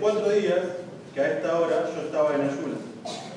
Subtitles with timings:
[0.00, 0.60] cuatro días
[1.14, 2.80] que a esta hora yo estaba en ayunas,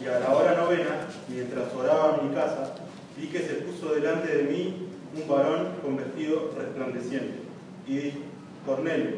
[0.01, 2.75] y a la hora novena, mientras oraba en mi casa,
[3.17, 7.39] vi que se puso delante de mí un varón con vestido resplandeciente,
[7.87, 8.17] y dijo,
[8.65, 9.17] Cornelio,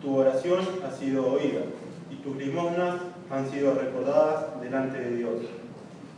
[0.00, 1.62] tu oración ha sido oída,
[2.10, 2.96] y tus limosnas
[3.30, 5.34] han sido recordadas delante de Dios.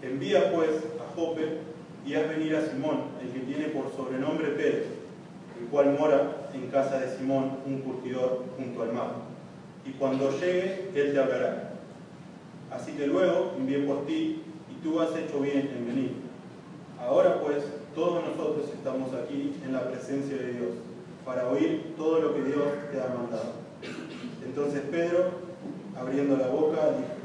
[0.02, 1.58] Envía pues a Jope
[2.04, 4.84] y haz venir a Simón, el que tiene por sobrenombre Pedro,
[5.60, 9.35] el cual mora en casa de Simón, un curtidor junto al mar.
[9.88, 11.74] Y cuando llegue, él te hablará.
[12.70, 16.12] Así que luego envié por ti, y tú has hecho bien en venir.
[17.00, 17.64] Ahora pues,
[17.94, 20.70] todos nosotros estamos aquí en la presencia de Dios,
[21.24, 23.52] para oír todo lo que Dios te ha mandado.
[24.44, 25.30] Entonces Pedro,
[25.98, 27.16] abriendo la boca, dijo,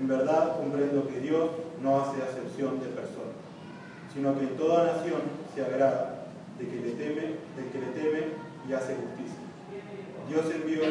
[0.00, 1.50] en verdad comprendo que Dios
[1.82, 3.36] no hace acepción de personas,
[4.12, 5.20] sino que toda nación
[5.54, 6.26] se agrada
[6.58, 7.22] de que le teme,
[7.56, 8.26] de que le teme
[8.68, 9.38] y hace justicia.
[10.28, 10.82] Dios envió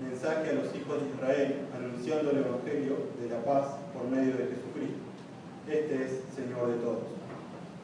[0.00, 4.54] mensaje a los hijos de Israel anunciando el Evangelio de la paz por medio de
[4.54, 5.02] Jesucristo.
[5.66, 7.18] Este es Señor de todos.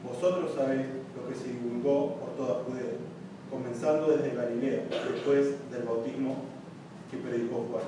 [0.03, 2.97] Vosotros sabéis lo que se divulgó por toda Judea,
[3.49, 6.43] comenzando desde Galilea, después del bautismo
[7.11, 7.83] que predicó Juan.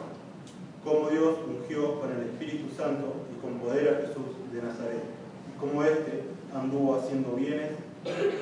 [0.84, 5.04] Cómo Dios ungió con el Espíritu Santo y con poder a Jesús de Nazaret,
[5.48, 7.72] y cómo éste anduvo haciendo bienes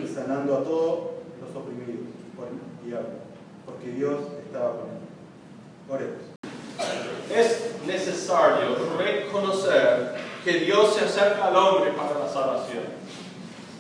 [0.03, 0.99] y sanando a todos
[1.41, 3.19] los oprimidos por el diablo,
[3.65, 5.04] porque Dios estaba con él.
[5.87, 6.23] Oremos.
[7.31, 12.83] Es necesario reconocer que Dios se acerca al hombre para la salvación.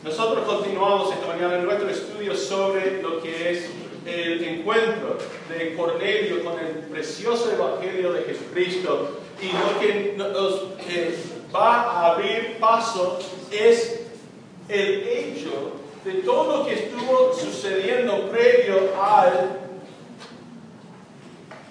[0.03, 3.69] Nosotros continuamos esta mañana en nuestro estudio sobre lo que es
[4.05, 5.17] el encuentro
[5.49, 11.17] de Cornelio con el precioso Evangelio de Jesucristo y lo que nos eh,
[11.53, 13.17] va a abrir paso
[13.51, 14.01] es
[14.69, 15.71] el hecho
[16.03, 19.64] de todo lo que estuvo sucediendo previo al,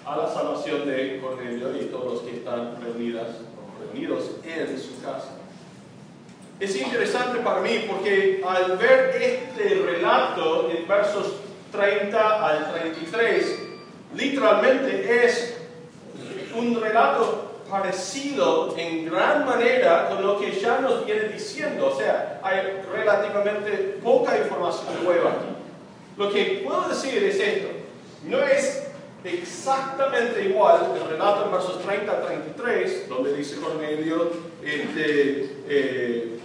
[0.05, 3.27] a la salvación de Cornelio y todos los que están reunidas,
[3.79, 5.37] reunidos en su casa.
[6.59, 11.33] Es interesante para mí porque al ver este relato en versos
[11.71, 13.59] 30 al 33,
[14.15, 15.57] literalmente es
[16.55, 21.87] un relato parecido en gran manera con lo que ya nos viene diciendo.
[21.87, 25.47] O sea, hay relativamente poca información nueva aquí.
[26.15, 27.67] Lo que puedo decir es esto.
[28.23, 28.84] No es
[29.25, 34.31] exactamente igual el relato en versos 30 a 33, donde dice Cornelio,
[34.63, 36.39] este, eh,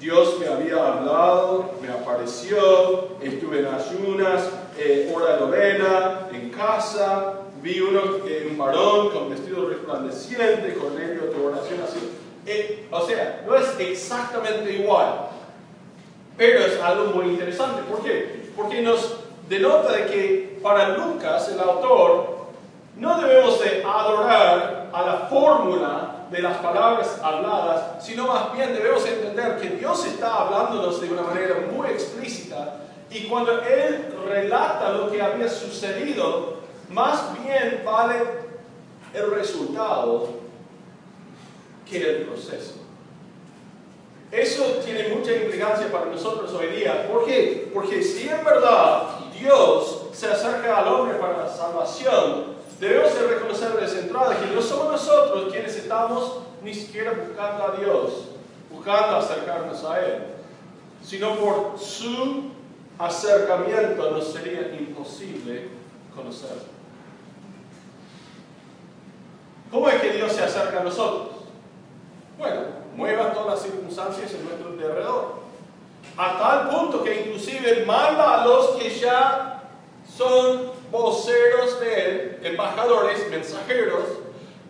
[0.00, 7.80] Dios me había hablado, me apareció, estuve en ayunas, eh, hora novena, en casa, vi
[7.80, 11.98] uno, eh, un varón con vestido resplandeciente, Cornelio, tu oración así.
[12.46, 15.30] Eh, o sea, no es exactamente igual,
[16.36, 17.82] pero es algo muy interesante.
[17.82, 18.50] ¿Por qué?
[18.56, 19.17] Porque nos
[19.48, 22.38] denota de que para Lucas, el autor,
[22.96, 29.06] no debemos de adorar a la fórmula de las palabras habladas, sino más bien debemos
[29.06, 32.74] entender que Dios está hablándonos de una manera muy explícita
[33.10, 36.58] y cuando Él relata lo que había sucedido,
[36.90, 38.16] más bien vale
[39.14, 40.28] el resultado
[41.88, 42.74] que el proceso.
[44.30, 47.08] Eso tiene mucha implicancia para nosotros hoy día.
[47.10, 47.70] ¿Por qué?
[47.72, 49.04] Porque si en verdad
[49.38, 54.60] Dios se acerca al hombre para la salvación, debemos de reconocer desde entrada que no
[54.62, 58.28] somos nosotros quienes estamos ni siquiera buscando a Dios,
[58.70, 60.22] buscando acercarnos a Él,
[61.02, 62.50] sino por su
[62.98, 65.68] acercamiento nos sería imposible
[66.14, 66.78] conocerlo.
[69.70, 71.28] ¿Cómo es que Dios se acerca a nosotros?
[72.38, 72.62] Bueno,
[72.96, 75.47] mueva todas las circunstancias en nuestro alrededor.
[76.18, 79.62] A tal punto que inclusive manda a los que ya
[80.16, 84.02] son voceros de Él, embajadores, mensajeros,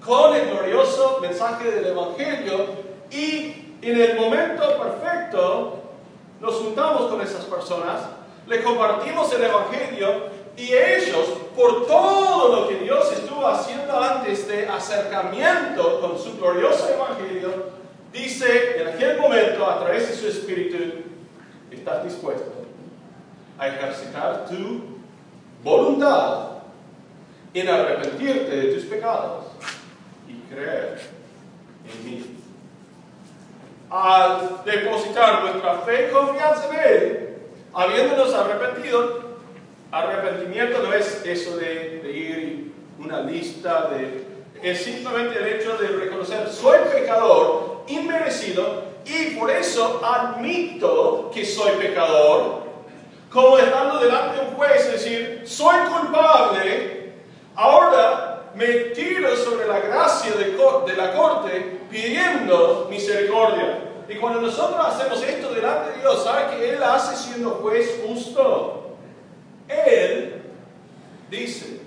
[0.04, 2.66] con el glorioso mensaje del Evangelio
[3.10, 5.78] y en el momento perfecto
[6.38, 8.02] nos juntamos con esas personas,
[8.46, 10.24] le compartimos el Evangelio
[10.54, 16.90] y ellos, por todo lo que Dios estuvo haciendo antes de acercamiento con su glorioso
[16.90, 17.70] Evangelio,
[18.12, 21.07] dice en aquel momento, a través de su Espíritu,
[21.70, 22.52] estás dispuesto
[23.58, 24.98] a ejercitar tu
[25.62, 26.48] voluntad
[27.54, 29.46] en arrepentirte de tus pecados
[30.28, 31.00] y creer
[31.92, 32.36] en mí.
[33.90, 37.28] Al depositar nuestra fe y confianza en Él,
[37.72, 39.28] habiéndonos arrepentido,
[39.90, 44.26] Arrepentimiento no es eso de, de ir una lista de...
[44.62, 51.72] Es simplemente el hecho de reconocer, soy pecador, inmerecido, y por eso admito que soy
[51.78, 52.62] pecador,
[53.30, 57.12] como estando delante de un juez, es decir, soy culpable,
[57.54, 63.84] ahora me tiro sobre la gracia de, de la corte pidiendo misericordia.
[64.08, 68.96] Y cuando nosotros hacemos esto delante de Dios, ¿sabe que Él hace siendo juez justo?
[69.68, 70.42] Él
[71.30, 71.80] dice,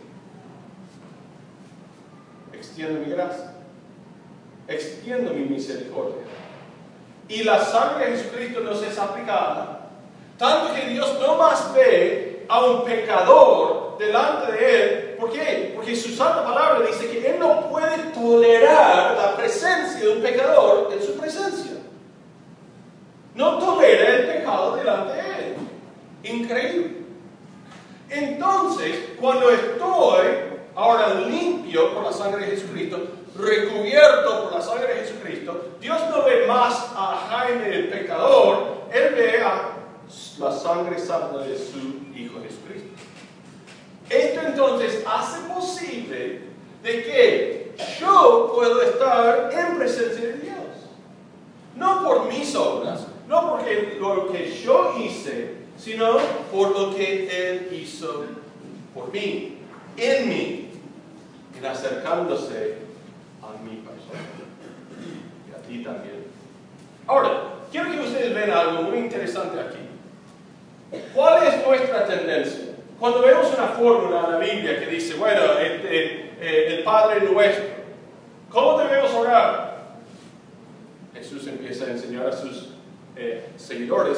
[2.54, 3.54] extiendo mi gracia,
[4.68, 6.24] extiendo mi misericordia.
[7.32, 9.88] Y la sangre de Jesucristo nos es aplicada,
[10.38, 15.16] tanto que Dios no más ve a un pecador delante de Él.
[15.18, 15.72] ¿Por qué?
[15.74, 20.92] Porque su santa palabra dice que Él no puede tolerar la presencia de un pecador
[20.92, 21.72] en su presencia.
[23.34, 25.56] No tolera el pecado delante de Él.
[26.24, 26.98] Increíble.
[28.10, 30.28] Entonces, cuando estoy
[30.76, 33.00] ahora limpio por la sangre de Jesucristo,
[33.36, 39.14] recubierto por la sangre de Jesucristo, Dios no ve más a Jaime el pecador, Él
[39.16, 39.78] ve a
[40.40, 41.80] la sangre santa de su
[42.16, 42.90] Hijo Jesucristo.
[44.10, 46.42] Esto entonces hace posible
[46.84, 50.56] de que yo puedo estar en presencia de Dios.
[51.76, 56.18] No por mis obras, no porque lo que yo hice, sino
[56.52, 58.26] por lo que Él hizo
[58.94, 59.58] por mí,
[59.96, 60.70] en mí,
[61.58, 62.91] en acercándose
[63.42, 64.20] a mi persona.
[65.50, 66.26] Y a ti también.
[67.08, 69.80] Ahora, quiero que ustedes vean algo muy interesante aquí.
[71.14, 72.76] ¿Cuál es nuestra tendencia?
[73.00, 77.66] Cuando vemos una fórmula en la Biblia que dice, bueno, este, eh, el Padre nuestro,
[78.50, 79.72] ¿cómo debemos orar?
[81.14, 82.70] Jesús empieza a enseñar a sus
[83.16, 84.18] eh, seguidores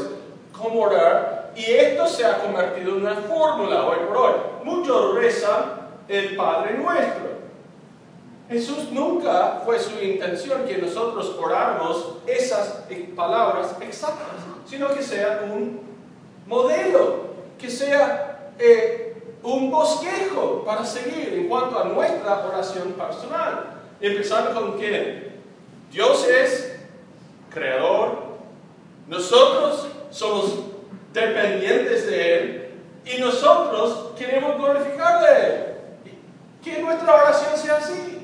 [0.51, 4.33] cómo orar y esto se ha convertido en una fórmula hoy por hoy.
[4.63, 7.42] Muchos rezan el Padre nuestro.
[8.53, 12.83] Jesús nunca fue su intención que nosotros oráramos esas
[13.15, 14.27] palabras exactas,
[14.69, 15.81] sino que sea un
[16.45, 23.71] modelo, que sea eh, un bosquejo para seguir en cuanto a nuestra oración personal.
[23.99, 25.31] Empezando con que
[25.91, 26.75] Dios es
[27.51, 28.33] creador,
[29.07, 30.59] nosotros somos
[31.11, 32.69] dependientes de Él
[33.03, 35.73] y nosotros queremos glorificarle.
[36.63, 38.22] Que nuestra oración sea así.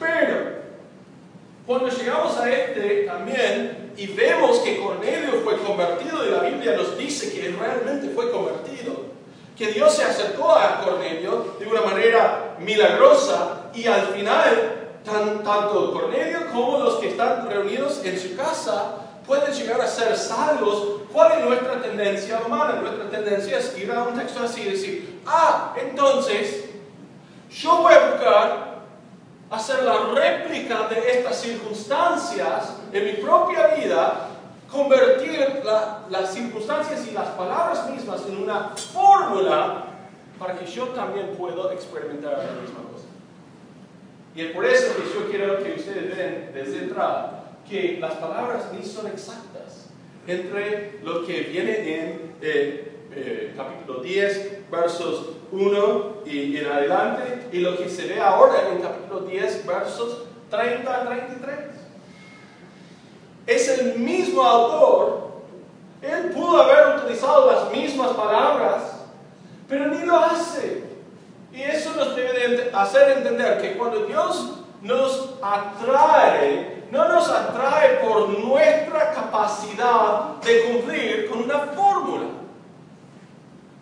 [0.00, 0.60] Pero,
[1.66, 6.96] cuando llegamos a este también y vemos que Cornelio fue convertido y la Biblia nos
[6.96, 9.10] dice que realmente fue convertido,
[9.56, 16.50] que Dios se acercó a Cornelio de una manera milagrosa y al final tanto Cornelio
[16.52, 21.02] como los que están reunidos en su casa pueden llegar a ser salvos.
[21.12, 22.80] ¿Cuál es nuestra tendencia humana?
[22.80, 26.64] Nuestra tendencia es ir a un texto así y decir, ah, entonces
[27.50, 28.69] yo voy a buscar
[29.50, 34.28] hacer la réplica de estas circunstancias en mi propia vida,
[34.70, 35.62] convertir
[36.08, 39.86] las circunstancias y las palabras mismas en una fórmula
[40.38, 43.06] para que yo también pueda experimentar la misma cosa.
[44.34, 48.72] Y es por eso que yo quiero que ustedes vean desde entrada que las palabras
[48.72, 49.90] ni son exactas
[50.26, 57.58] entre lo que viene en eh, eh, capítulo 10, versos 1 y en adelante, y
[57.58, 61.58] lo que se ve ahora en capítulo 10, versos 30 a 33.
[63.46, 65.30] Es el mismo autor,
[66.02, 69.04] él pudo haber utilizado las mismas palabras,
[69.68, 70.84] pero ni lo hace.
[71.52, 78.28] Y eso nos debe hacer entender que cuando Dios nos atrae, no nos atrae por
[78.30, 82.26] nuestra capacidad de cumplir con una fórmula,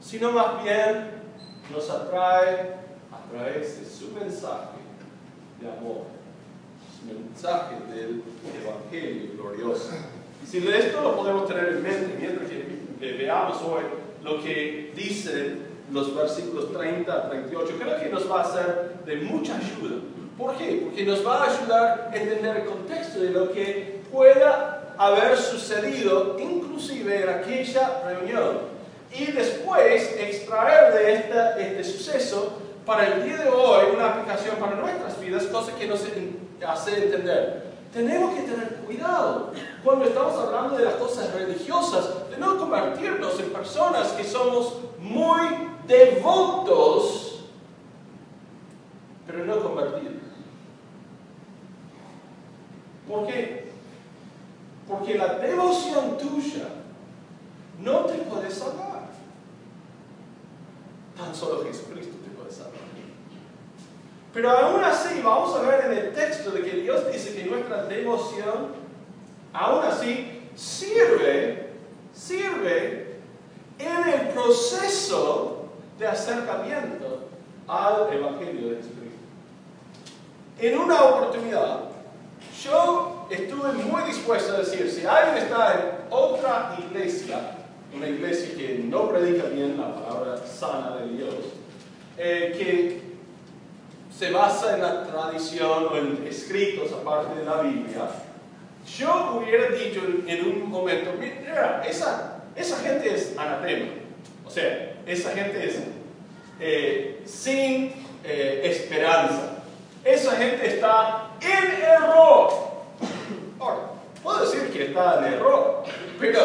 [0.01, 1.18] sino más bien
[1.71, 2.75] nos atrae
[3.13, 4.79] a través de su mensaje
[5.61, 6.05] de amor,
[6.99, 8.23] su mensaje del
[8.63, 9.91] Evangelio glorioso.
[10.43, 13.83] Y si esto lo podemos tener en mente mientras que veamos hoy
[14.23, 19.17] lo que dicen los versículos 30 a 38, creo que nos va a ser de
[19.17, 19.97] mucha ayuda.
[20.37, 20.83] ¿Por qué?
[20.85, 26.37] Porque nos va a ayudar a entender el contexto de lo que pueda haber sucedido,
[26.39, 28.78] inclusive en aquella reunión.
[29.13, 35.21] Y después extraer de este, suceso para el día de hoy una aplicación para nuestras
[35.21, 36.03] vidas, cosa que nos
[36.67, 37.69] hace entender.
[37.93, 43.51] Tenemos que tener cuidado cuando estamos hablando de las cosas religiosas, de no convertirnos en
[43.51, 45.49] personas que somos muy
[45.87, 47.45] devotos,
[49.27, 50.15] pero no convertidos.
[53.09, 53.73] ¿Por qué?
[54.87, 56.69] Porque la devoción tuya
[57.81, 58.98] no te puede salvar.
[61.19, 62.89] Tan solo Jesucristo te puede salvar.
[64.33, 67.85] Pero aún así, vamos a ver en el texto de que Dios dice que nuestra
[67.87, 68.69] devoción,
[69.53, 71.71] aún así, sirve,
[72.15, 73.17] sirve
[73.79, 77.29] en el proceso de acercamiento
[77.67, 79.19] al Evangelio de Jesucristo.
[80.61, 81.81] en una oportunidad,
[82.63, 87.57] yo estuve muy dispuesto a decir, si alguien está en otra iglesia,
[87.95, 91.35] una iglesia que no predica bien la palabra sana de Dios,
[92.17, 93.09] eh, que
[94.17, 98.09] se basa en la tradición o en escritos aparte de la Biblia,
[98.97, 103.93] yo hubiera dicho en un momento, mira, esa, esa gente es anatema.
[104.47, 105.79] O sea, esa gente es
[106.59, 107.93] eh, sin
[108.25, 109.63] eh, esperanza.
[110.05, 112.51] Esa gente está en error.
[113.61, 113.91] Ahora,
[114.23, 115.85] puedo decir que está en error,
[116.19, 116.41] pero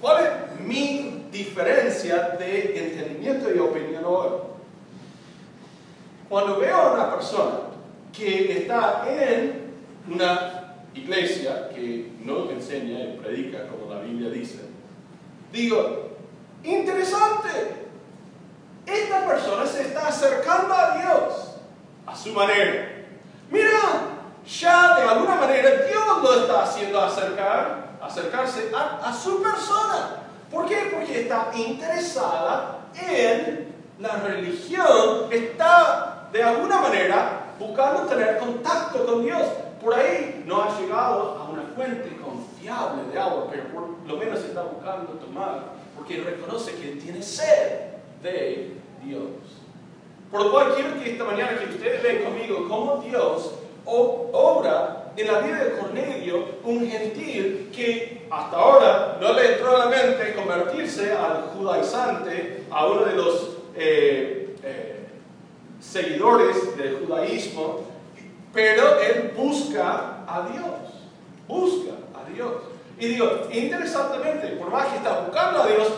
[0.00, 4.28] ¿cuál es mi diferencia de entendimiento y opinión hoy?
[6.28, 7.58] Cuando veo a una persona
[8.12, 9.74] que está en
[10.08, 14.60] una iglesia que no enseña y predica como la Biblia dice,
[15.52, 16.16] digo,
[16.64, 17.48] interesante,
[18.86, 21.56] esta persona se está acercando a Dios
[22.06, 23.04] a su manera.
[23.50, 30.22] Mira, ya de alguna manera Dios lo está haciendo acercar, acercarse a, su persona.
[30.50, 30.90] ¿Por qué?
[30.92, 39.42] Porque está interesada en la religión, está de alguna manera buscando tener contacto con Dios.
[39.82, 44.40] Por ahí no ha llegado a una fuente confiable de agua, pero por lo menos
[44.40, 45.60] está buscando tomar,
[45.96, 49.22] porque reconoce que tiene sed de Dios.
[50.30, 53.52] Por lo cual quiero que esta mañana que ustedes ven conmigo cómo Dios
[53.86, 59.78] obra en la vida de Cornelio, un gentil que hasta ahora no le entró a
[59.78, 65.06] la mente convertirse al judaizante, a uno de los eh, eh,
[65.80, 67.84] seguidores del judaísmo,
[68.52, 71.04] pero él busca a Dios,
[71.48, 72.52] busca a Dios.
[72.98, 75.88] Y digo, interesantemente, por más que está buscando a Dios,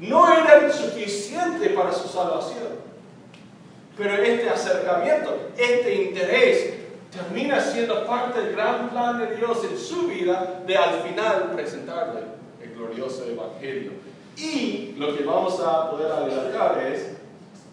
[0.00, 2.86] no era suficiente para su salvación.
[3.96, 6.74] Pero este acercamiento, este interés,
[7.16, 12.20] termina siendo parte del gran plan de Dios en su vida de al final presentarle
[12.62, 13.92] el glorioso Evangelio.
[14.36, 17.16] Y lo que vamos a poder adelantar es,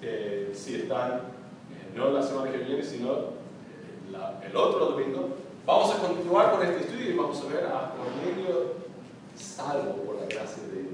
[0.02, 5.30] eh, si están, eh, no la semana que viene, sino eh, el otro domingo,
[5.66, 8.76] vamos a continuar con este estudio y vamos a ver a Cornelio
[9.36, 10.94] salvo por la gracia de Dios.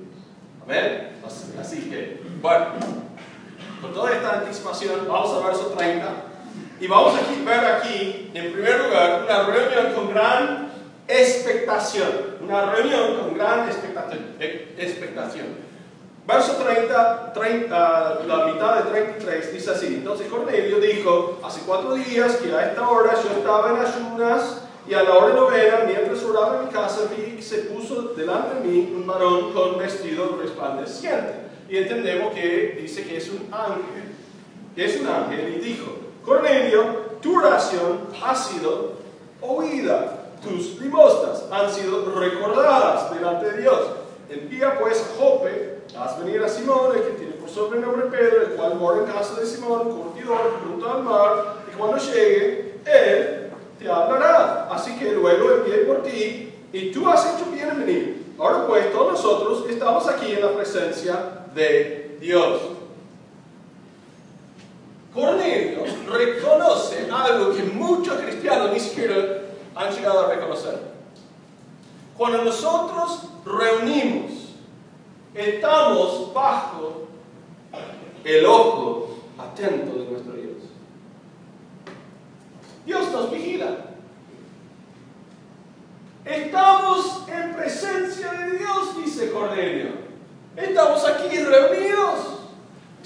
[0.63, 1.09] Amén.
[1.59, 2.65] Así que, bueno,
[3.81, 6.28] con toda esta anticipación, vamos a verso 30
[6.79, 10.71] y vamos a ver aquí, en primer lugar, una reunión con gran
[11.07, 12.37] expectación.
[12.41, 15.69] Una reunión con gran expectación.
[16.25, 19.87] Verso 30, 30, la mitad de 33 dice así.
[19.87, 24.93] Entonces Cornelio dijo, hace cuatro días que a esta hora yo estaba en ayunas y
[24.93, 28.61] a la hora novena, mientras oraba en mi casa, vi que se puso delante de
[28.61, 31.49] mí un varón con vestido resplandeciente.
[31.67, 34.13] Y entendemos que dice que es un ángel.
[34.75, 36.83] Es un ángel y dijo, Cornelio,
[37.21, 38.93] tu oración ha sido
[39.41, 40.15] oída.
[40.43, 43.79] Tus limosnas han sido recordadas delante de Dios.
[44.29, 48.49] Envía pues a Jope, haz venir a Simón, el que tiene por sobrenombre Pedro, el
[48.49, 53.49] cual mora en casa de Simón, curtidor, junto al mar, y cuando llegue, él
[53.79, 54.69] te hablará.
[54.71, 58.35] Así que luego envié por ti y tú has hecho bien en venir.
[58.37, 62.61] Ahora pues todos nosotros estamos aquí en la presencia de Dios.
[65.13, 69.15] Cornelio reconoce algo que muchos cristianos ni siquiera
[69.75, 70.79] han llegado a reconocer.
[72.17, 74.31] Cuando nosotros reunimos,
[75.33, 77.07] estamos bajo
[78.23, 80.57] el ojo atento de nuestro Dios.
[82.85, 83.85] Dios nos vigila.
[86.25, 89.91] Estamos en presencia de Dios, dice Cornelio.
[90.55, 92.38] Estamos aquí reunidos.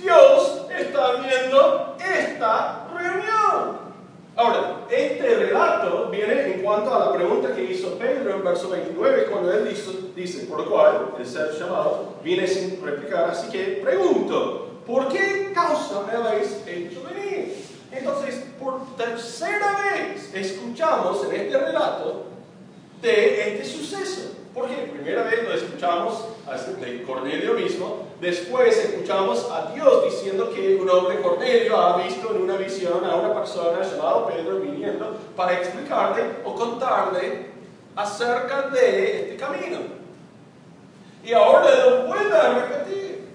[0.04, 3.94] Dios está viendo esta reunión.
[4.36, 9.28] Ahora, este relato viene en cuanto a la pregunta que hizo Pedro en verso 29,
[9.32, 9.74] cuando él
[10.14, 13.30] dice, por lo cual el ser llamado viene sin replicar.
[13.30, 17.56] Así que pregunto, ¿por qué causa me habéis hecho venir?
[17.92, 22.26] Entonces, por tercera vez escuchamos en este relato
[23.02, 24.43] de este suceso.
[24.54, 26.28] Porque primera vez lo escuchamos
[26.80, 32.44] de Cornelio mismo, después escuchamos a Dios diciendo que un hombre Cornelio ha visto en
[32.44, 37.48] una visión a una persona llamada Pedro viniendo para explicarle o contarle
[37.96, 39.80] acerca de este camino.
[41.24, 43.30] Y ahora lo vuelve a repetir.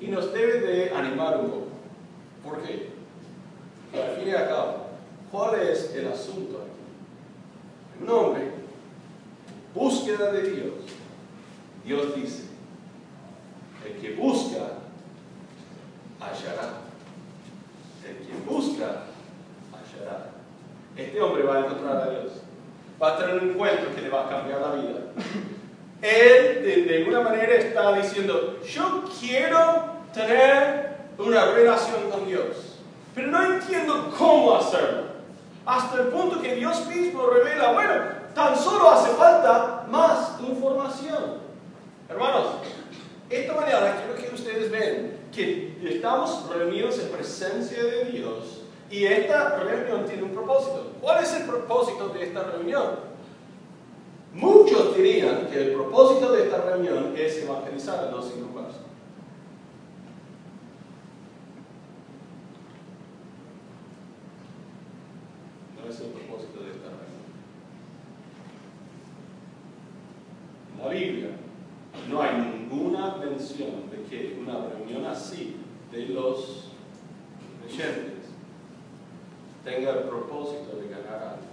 [0.00, 1.66] Y nos debe de animar un poco.
[2.42, 2.90] ¿Por qué?
[3.94, 4.86] Al fin y al cabo,
[5.30, 6.71] ¿cuál es el asunto
[8.04, 8.50] nombre,
[9.74, 10.72] búsqueda de Dios,
[11.84, 12.44] Dios dice,
[13.86, 14.78] el que busca,
[16.20, 16.82] hallará.
[18.06, 19.04] El que busca,
[19.72, 20.30] hallará.
[20.96, 22.32] Este hombre va a encontrar a Dios.
[23.02, 25.00] Va a tener un encuentro que le va a cambiar la vida.
[26.02, 32.78] Él de, de alguna manera está diciendo, yo quiero tener una relación con Dios,
[33.14, 35.11] pero no entiendo cómo hacerlo.
[35.64, 37.94] Hasta el punto que Dios mismo revela, bueno,
[38.34, 41.42] tan solo hace falta más información.
[42.08, 42.46] Hermanos,
[43.30, 49.56] esta mañana quiero que ustedes vean que estamos reunidos en presencia de Dios y esta
[49.56, 50.92] reunión tiene un propósito.
[51.00, 53.12] ¿Cuál es el propósito de esta reunión?
[54.34, 58.42] Muchos dirían que el propósito de esta reunión es evangelizar a los sin
[65.92, 67.22] es el propósito de esta reunión.
[70.72, 71.28] En la Biblia
[72.08, 72.66] no hay
[73.16, 75.56] mención de que una reunión así
[75.90, 76.68] de los
[77.62, 78.30] creyentes
[79.64, 81.52] tenga el propósito de ganar algo.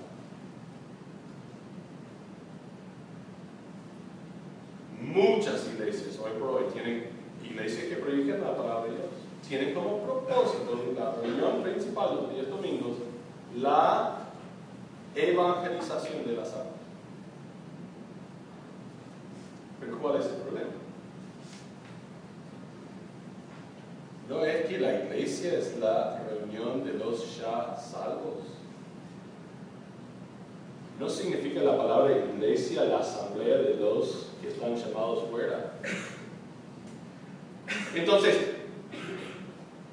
[5.02, 7.08] Muchas iglesias hoy por hoy tienen
[7.44, 9.10] iglesias que predican la palabra de Dios.
[9.48, 12.98] Tienen como propósito la reunión principal los días domingos
[13.56, 14.18] la
[15.16, 16.68] evangelización de las almas.
[19.80, 20.70] Pero ¿cuál es el problema?
[24.30, 28.46] No es que la iglesia es la reunión de los ya salvos.
[31.00, 35.74] No significa la palabra iglesia la asamblea de los que están llamados fuera.
[37.96, 38.36] Entonces,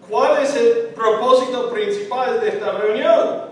[0.06, 3.46] ¿cuál es el propósito principal de esta reunión?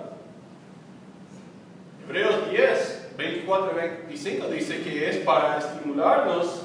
[2.07, 6.65] Hebreos 10, 24 y 25 dice que es para estimularnos,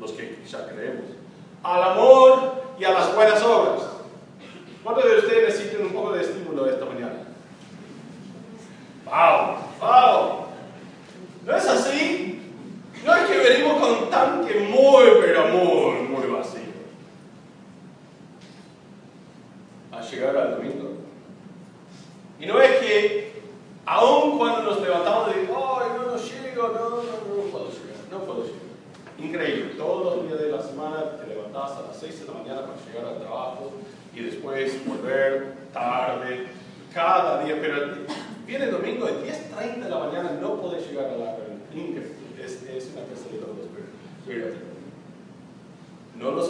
[0.00, 1.04] los que ya creemos,
[1.62, 3.82] al amor y a las buenas obras.
[4.82, 7.24] ¿Cuántos de ustedes necesitan un poco de estímulo esta mañana?
[9.04, 9.56] ¡Wow!
[9.80, 10.46] ¡Wow!
[11.46, 12.40] ¿No es así?
[13.04, 16.62] No es que venimos con un tanque muy, pero muy, muy vacío.
[19.92, 20.90] A llegar al domingo.
[22.40, 23.42] Y no es que,
[23.86, 26.68] aun cuando nos levantamos digo, ¡ay, no, no llego!
[26.68, 28.63] No, no, no puedo llegar, no puedo llegar.
[29.18, 32.60] Increíble, todos los días de la semana te levantabas a las 6 de la mañana
[32.62, 33.70] para llegar al trabajo
[34.12, 36.46] y después volver tarde,
[36.92, 37.76] cada día, pero
[38.44, 42.04] viene domingo a 10.30 de la mañana no podés llegar a la reunión.
[42.40, 43.66] Es, es una cosa de locos,
[44.26, 44.46] pero
[46.18, 46.48] no, los,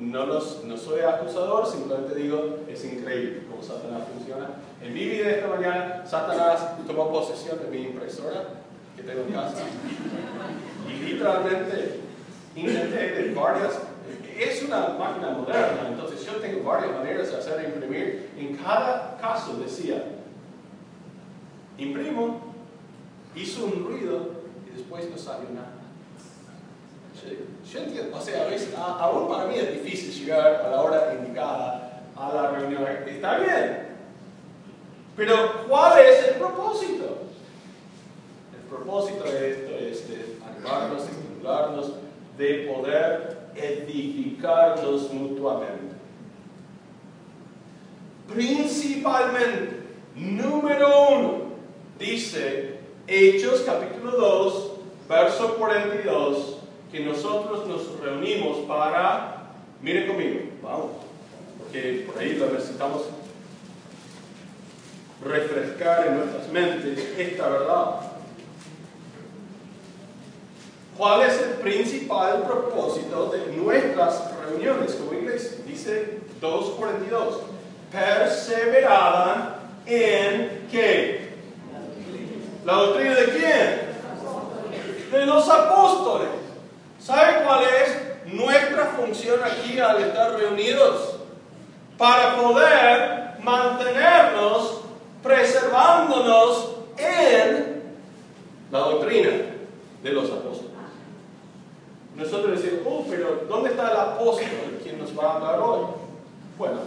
[0.00, 4.50] no, los, no soy acusador, simplemente digo, es increíble cómo Satanás funciona.
[4.82, 8.44] En mi vida esta mañana, Satanás tomó posesión de mi impresora
[8.96, 9.64] que tengo en casa
[10.88, 12.00] y literalmente
[12.54, 13.80] intenté de varias,
[14.38, 18.30] es una máquina moderna, entonces yo tengo varias maneras de hacer imprimir.
[18.38, 20.04] En cada caso decía,
[21.76, 22.40] imprimo,
[23.34, 24.30] hizo un ruido
[24.66, 25.78] y después no salió nada.
[27.70, 28.46] Yo, entiendo, o sea,
[28.78, 32.86] a aún para mí es difícil llegar a la hora indicada a la reunión.
[33.06, 33.88] Está bien,
[35.16, 37.18] pero ¿cuál es el propósito?
[38.54, 40.04] El propósito de esto es
[42.38, 45.96] de poder edificarnos mutuamente.
[48.32, 49.80] Principalmente,
[50.14, 51.40] número uno,
[51.98, 54.70] dice Hechos capítulo 2,
[55.08, 56.58] verso 42,
[56.92, 59.50] que nosotros nos reunimos para,
[59.82, 60.90] miren conmigo, vamos,
[61.58, 63.02] porque por ahí lo necesitamos
[65.24, 68.07] refrescar en nuestras mentes esta verdad.
[70.98, 75.58] ¿Cuál es el principal propósito de nuestras reuniones como iglesia?
[75.64, 77.38] Dice 2.42.
[77.92, 79.54] Perseveraban
[79.86, 81.34] en qué?
[82.64, 85.12] ¿La doctrina de quién?
[85.12, 86.30] De los apóstoles.
[86.98, 91.14] ¿Sabe cuál es nuestra función aquí al estar reunidos?
[91.96, 94.80] Para poder mantenernos
[95.22, 97.84] preservándonos en
[98.72, 99.30] la doctrina
[100.02, 100.67] de los apóstoles.
[102.18, 105.86] Nosotros decimos, oh, pero ¿dónde está el apóstol quien nos va a hablar hoy?
[106.58, 106.80] Bueno,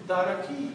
[0.00, 0.74] estar aquí.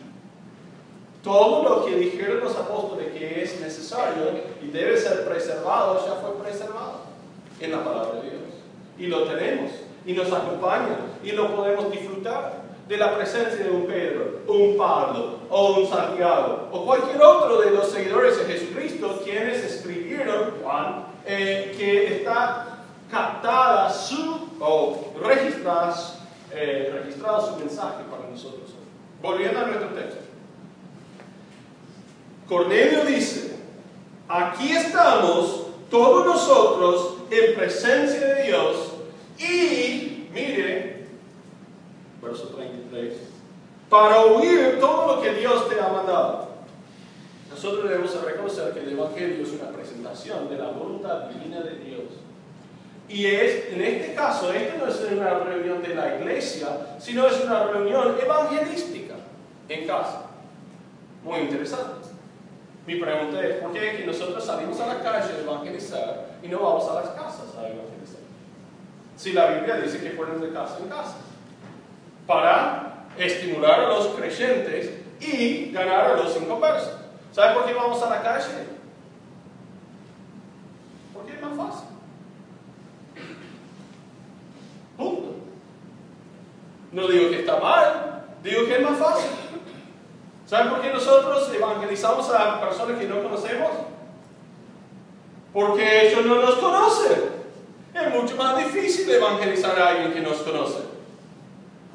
[1.23, 4.25] Todo lo que dijeron los apóstoles que es necesario
[4.61, 7.01] y debe ser preservado, ya fue preservado
[7.59, 8.41] en la palabra de Dios.
[8.99, 9.71] Y lo tenemos,
[10.05, 15.39] y nos acompaña, y lo podemos disfrutar de la presencia de un Pedro, un Pablo,
[15.49, 21.75] o un Santiago, o cualquier otro de los seguidores de Jesucristo, quienes escribieron Juan eh,
[21.77, 22.79] que está
[23.11, 25.95] captada su, o registrada,
[26.51, 28.71] eh, registrado su mensaje para nosotros.
[29.21, 30.21] Volviendo a nuestro texto.
[32.47, 33.59] Cornelio dice,
[34.27, 38.93] aquí estamos todos nosotros en presencia de Dios
[39.37, 41.09] y, mire,
[42.23, 43.13] verso 33,
[43.87, 46.48] para oír todo lo que Dios te ha mandado.
[47.49, 52.03] Nosotros debemos reconocer que el Evangelio es una presentación de la voluntad divina de Dios.
[53.07, 56.67] Y es, en este caso, esto no es una reunión de la iglesia,
[56.99, 59.15] sino es una reunión evangelística
[59.67, 60.27] en casa.
[61.23, 62.07] Muy interesante.
[62.85, 66.59] Mi pregunta es, ¿por qué que nosotros salimos a la calle a evangelizar y no
[66.59, 68.21] vamos a las casas a evangelizar?
[69.17, 71.17] Si la Biblia dice que fueron de casa en casa.
[72.25, 76.98] Para estimular a los creyentes y ganar a los inconversos.
[77.31, 78.65] ¿Sabe por qué vamos a la calle?
[81.13, 81.87] Porque es más fácil.
[84.97, 85.35] Punto.
[86.91, 89.29] No digo que está mal, digo que es más fácil.
[90.45, 93.69] ¿Saben por qué nosotros evangelizamos a personas que no conocemos?
[95.53, 97.39] Porque ellos no nos conocen.
[97.93, 100.79] Es mucho más difícil evangelizar a alguien que nos conoce.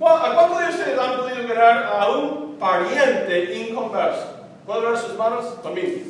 [0.01, 4.44] ¿A cuántos de ustedes han podido ganar a un pariente inconverso?
[4.67, 5.45] ¿Puedo ver sus manos?
[5.63, 6.01] Conmigo.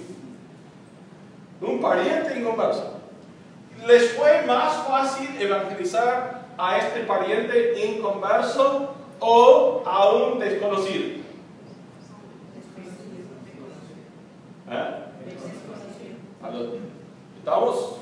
[1.61, 2.95] Un pariente inconverso.
[3.87, 11.25] ¿Les fue más fácil evangelizar a este pariente inconverso o a un desconocido?
[14.71, 15.01] ¿Eh?
[17.39, 17.97] Estamos,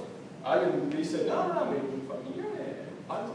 [0.45, 3.35] alguien dice, no, mi, mi familia es algo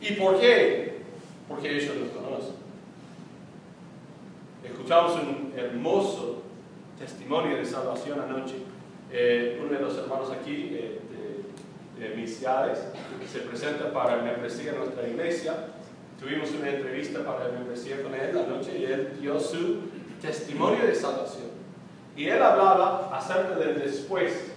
[0.00, 0.89] ¿Y por qué?
[1.50, 2.54] Porque ellos los conocen.
[4.64, 6.44] Escuchamos un hermoso
[6.98, 8.54] testimonio de salvación anoche.
[9.12, 11.00] Eh, uno de los hermanos aquí eh,
[11.98, 12.78] de, de Misiades
[13.30, 15.66] se presenta para membresía en nuestra iglesia
[16.20, 19.78] Tuvimos una entrevista para la membresía con él anoche y él dio su
[20.20, 21.48] testimonio de salvación.
[22.14, 24.52] Y él hablaba acerca del después.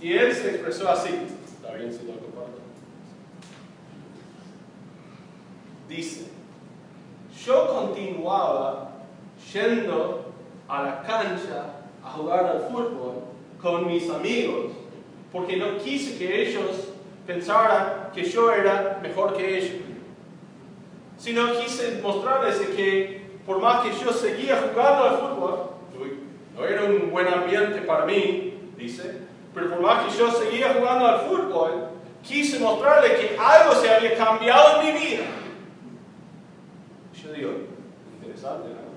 [0.00, 1.10] Y él se expresó así.
[1.46, 2.58] Está bien si lo comparto.
[5.88, 6.24] Dice,
[7.44, 8.90] yo continuaba
[9.52, 10.32] yendo
[10.68, 11.66] a la cancha
[12.02, 13.24] a jugar al fútbol
[13.60, 14.72] con mis amigos
[15.32, 16.88] porque no quise que ellos
[17.26, 19.80] pensaran que yo era mejor que ellos
[21.18, 25.70] sino quise mostrarles que por más que yo seguía jugando al fútbol,
[26.56, 29.20] no era un buen ambiente para mí, dice,
[29.52, 31.88] pero por más que yo seguía jugando al fútbol,
[32.22, 35.24] quise mostrarles que algo se había cambiado en mi vida.
[37.24, 37.52] Yo digo,
[38.20, 38.94] interesante, ¿no?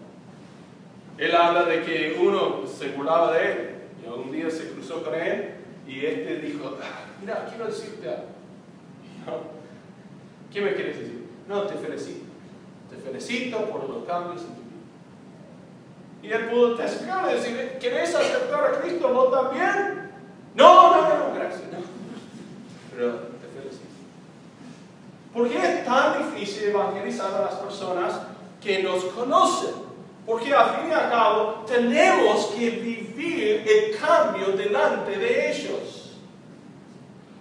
[1.18, 3.70] Él habla de que uno se burlaba de él,
[4.04, 5.56] y un día se cruzó con él,
[5.88, 8.28] y este dijo, ah, mira, quiero decirte algo.
[10.52, 11.26] ¿Qué me quieres decir?
[11.48, 12.26] No, te felicito.
[12.90, 14.68] Te felicito por los cambios en tu vida.
[16.24, 20.12] Y él pudo testificar y decir, ¿querés aceptar a Cristo vos también?
[20.56, 21.64] No, no, no, gracias.
[22.96, 23.27] Pero te felicito.
[25.38, 28.14] ¿Por qué es tan difícil evangelizar a las personas
[28.60, 29.70] que nos conocen?
[30.26, 36.16] Porque al fin y al cabo tenemos que vivir el cambio delante de ellos.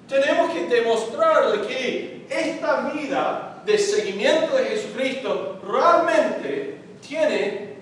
[0.06, 7.76] Tenemos que demostrarle que esta vida de seguimiento de Jesucristo realmente tiene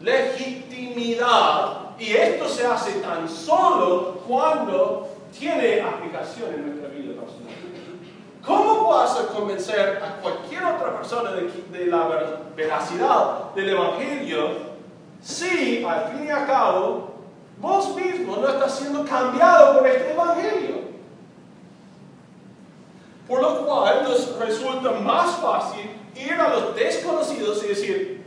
[0.00, 7.15] legitimidad y esto se hace tan solo cuando tiene aplicación en nuestra vida.
[8.46, 12.08] ¿Cómo vas a convencer a cualquier otra persona de, la
[12.54, 14.76] veracidad del Evangelio
[15.20, 17.14] si al fin y al cabo
[17.58, 20.76] vos mismo no estás siendo cambiado por este Evangelio?
[23.26, 28.26] Por lo cual nos resulta más fácil ir a los desconocidos y decir,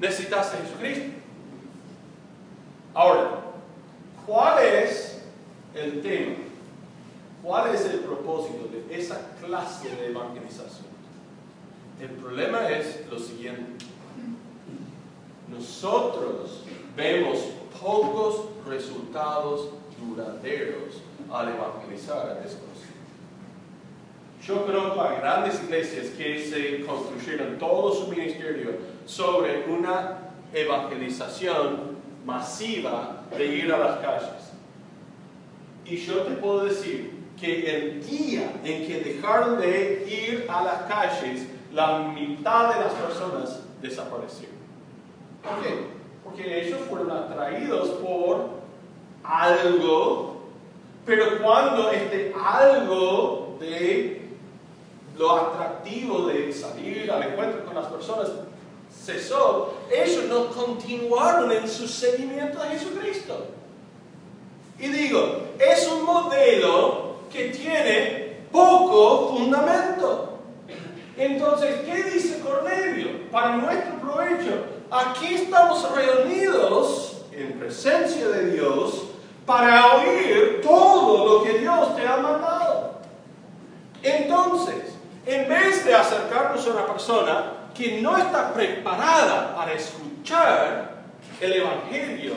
[0.00, 1.16] necesitas a Jesucristo.
[2.92, 3.30] Ahora,
[4.26, 5.22] ¿cuál es
[5.76, 6.43] el tema?
[7.44, 10.86] ¿Cuál es el propósito de esa clase de evangelización?
[12.00, 13.84] El problema es lo siguiente.
[15.48, 16.64] Nosotros
[16.96, 17.38] vemos
[17.82, 19.68] pocos resultados
[20.00, 22.94] duraderos al evangelizar a desconocidos.
[24.42, 28.70] Yo conozco a grandes iglesias que se construyeron todo su ministerio
[29.04, 34.52] sobre una evangelización masiva de ir a las calles.
[35.84, 40.82] Y yo te puedo decir que el día en que dejaron de ir a las
[40.82, 44.56] calles, la mitad de las personas desaparecieron.
[45.42, 45.86] ¿Por qué?
[46.22, 48.48] Porque ellos fueron atraídos por
[49.22, 50.42] algo,
[51.04, 54.22] pero cuando este algo de
[55.16, 58.30] lo atractivo de salir al encuentro con las personas
[58.90, 63.48] cesó, ellos no continuaron en su seguimiento a Jesucristo.
[64.78, 70.38] Y digo, es un modelo que tiene poco fundamento.
[71.16, 73.28] Entonces, ¿qué dice Cornelio?
[73.32, 79.06] Para nuestro provecho, aquí estamos reunidos en presencia de Dios
[79.44, 83.00] para oír todo lo que Dios te ha mandado.
[84.00, 84.94] Entonces,
[85.26, 90.94] en vez de acercarnos a una persona que no está preparada para escuchar
[91.40, 92.34] el Evangelio,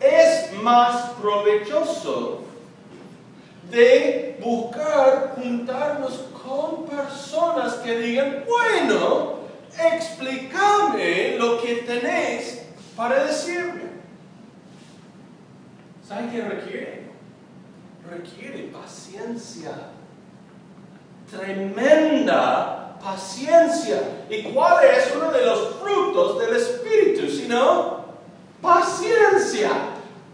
[0.00, 2.42] es más provechoso
[3.70, 9.36] de buscar juntarnos con personas que digan, bueno,
[9.78, 13.86] explícame lo que tenés para decirme.
[16.06, 17.06] ¿Saben qué requiere?
[18.08, 19.72] Requiere paciencia.
[21.30, 24.00] Tremenda paciencia.
[24.30, 27.28] ¿Y cuál es uno de los frutos del Espíritu?
[27.28, 27.95] Si no,
[28.66, 29.70] paciencia.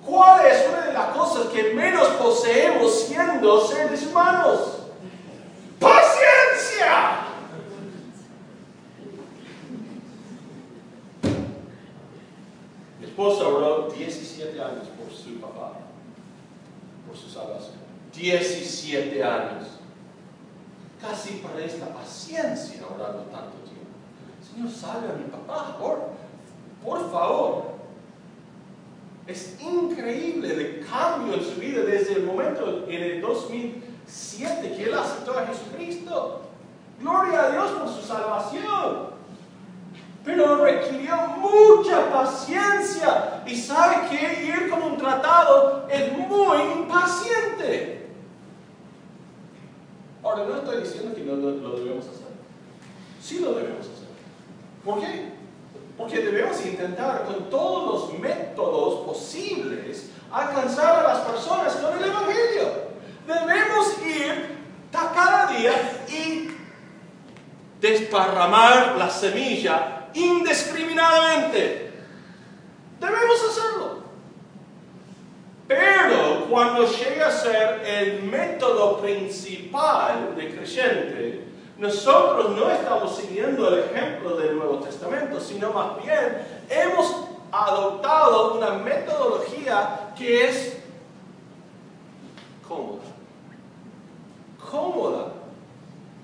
[0.05, 4.79] ¿Cuál es una de las cosas que menos poseemos siendo seres humanos?
[5.79, 7.27] ¡Paciencia!
[12.99, 15.75] Mi esposa oró 17 años por su papá,
[17.07, 17.77] por su salvación.
[18.13, 19.69] 17 años.
[21.01, 23.83] Casi parece la paciencia orando tanto tiempo.
[24.49, 26.11] Señor, salve a mi papá, por,
[26.85, 27.72] por favor.
[29.27, 34.95] Es increíble el cambio en su vida desde el momento en el 2007 que él
[34.95, 36.41] aceptó a Jesucristo.
[37.01, 39.13] Gloria a Dios por su salvación.
[40.25, 43.43] Pero requirió mucha paciencia.
[43.47, 48.07] Y sabe que ir con un tratado es muy impaciente.
[50.23, 52.29] Ahora, no estoy diciendo que no lo, lo debemos hacer.
[53.21, 54.09] Sí lo debemos hacer.
[54.85, 55.32] ¿Por qué?
[55.97, 62.93] Porque debemos intentar con todos los métodos posibles alcanzar a las personas con el Evangelio.
[63.27, 64.63] Debemos ir
[65.15, 65.73] cada día
[66.09, 66.51] y
[67.81, 71.93] desparramar la semilla indiscriminadamente.
[73.01, 74.03] Debemos hacerlo.
[75.67, 81.45] Pero cuando llega a ser el método principal de creyente,
[81.79, 88.71] nosotros no estamos siguiendo el ejemplo del Nuevo Testamento, sino más bien hemos adoptado una
[88.75, 90.79] metodología que es
[92.67, 93.03] cómoda.
[94.71, 95.33] Cómoda.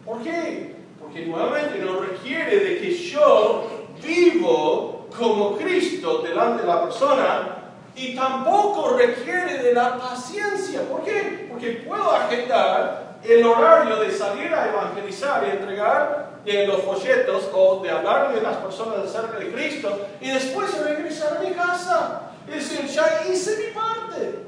[0.04, 0.76] ¿Por qué?
[1.00, 3.66] Porque nuevamente no requiere de que yo
[4.02, 7.58] vivo como Cristo delante de la persona
[7.94, 10.82] y tampoco requiere de la paciencia.
[10.88, 11.48] ¿Por qué?
[11.50, 16.28] Porque puedo agendar el horario de salir a evangelizar y entregar
[16.66, 21.40] los folletos o de hablarle a las personas acerca de Cristo y después regresar a
[21.40, 24.38] mi casa y decir, ya hice mi parte.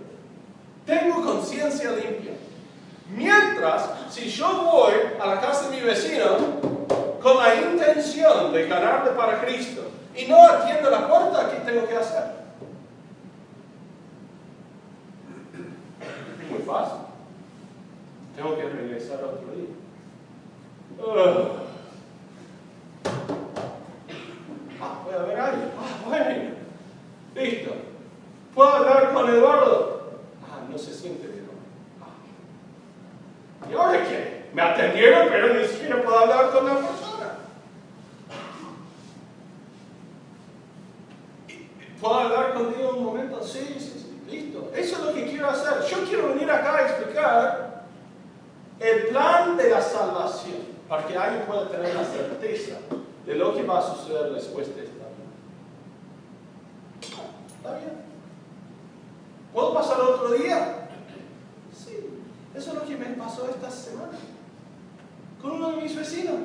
[0.87, 2.33] Tengo conciencia limpia.
[3.15, 6.37] Mientras, si yo voy a la casa de mi vecino
[7.21, 9.83] con la intención de ganarle para Cristo
[10.17, 12.25] y no atiendo la puerta, ¿qué tengo que hacer?
[16.51, 17.10] Muy fácil.
[18.41, 19.69] Tengo que regresar otro día.
[24.81, 25.69] Ah, voy a ver a alguien.
[25.79, 26.55] Ah, bueno.
[27.35, 27.75] Listo.
[28.55, 30.13] ¿Puedo hablar con Eduardo?
[30.43, 31.51] Ah, no se siente bien.
[32.01, 33.69] Ah.
[33.71, 34.49] ¿Y ahora qué?
[34.55, 37.35] Me atendieron, pero ni siquiera puedo hablar con la persona.
[42.01, 43.43] ¿Puedo hablar contigo un momento?
[43.43, 44.23] Sí, sí, sí.
[44.31, 44.71] Listo.
[44.75, 45.83] Eso es lo que quiero hacer.
[45.91, 47.71] Yo quiero venir acá a explicar
[48.81, 50.57] el plan de la salvación,
[50.89, 52.79] para que alguien pueda tener la certeza
[53.27, 55.29] de lo que va a suceder después de esta vida.
[57.57, 58.01] ¿Está bien?
[59.53, 60.89] ¿Puedo pasar otro día?
[61.77, 62.09] Sí,
[62.55, 64.19] eso es lo que me pasó esta semana.
[65.43, 66.37] Con uno de mis vecinos,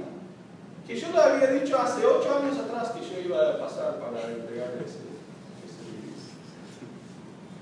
[0.85, 4.21] que yo le había dicho hace ocho años atrás que yo iba a pasar para
[4.29, 5.85] entregarle ese, ese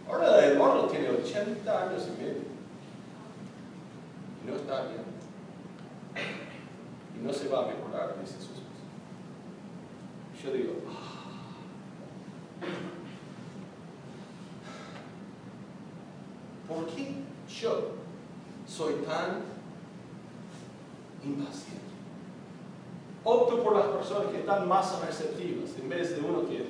[0.09, 2.53] Ahora Eduardo tiene 80 años y medio
[4.45, 5.03] no está bien.
[7.15, 8.61] Y no se va a mejorar, dice su esposa.
[10.43, 11.31] Yo digo, ah,
[16.67, 17.15] ¿por qué
[17.47, 17.91] yo
[18.67, 19.43] soy tan
[21.23, 21.81] impaciente?
[23.23, 26.65] Opto por las personas que están más receptivas en vez de uno que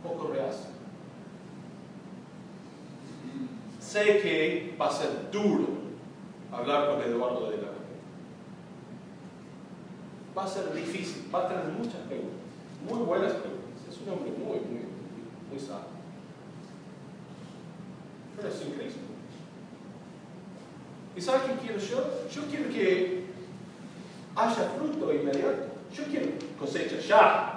[0.00, 0.70] poco reacio
[3.80, 5.66] sé que va a ser duro
[6.52, 7.68] hablar con Eduardo de la
[10.36, 12.38] va a ser difícil, va a tener muchas preguntas,
[12.88, 13.58] muy buenas preguntas.
[13.90, 14.86] Es un hombre muy, muy,
[15.50, 15.98] muy sabio.
[18.36, 19.00] Pero es Cristo.
[21.16, 22.28] ¿Y sabe qué quiero yo?
[22.30, 23.24] Yo quiero que
[24.38, 25.66] haya fruto inmediato.
[25.92, 26.26] Yo quiero
[26.58, 27.54] cosecha ya.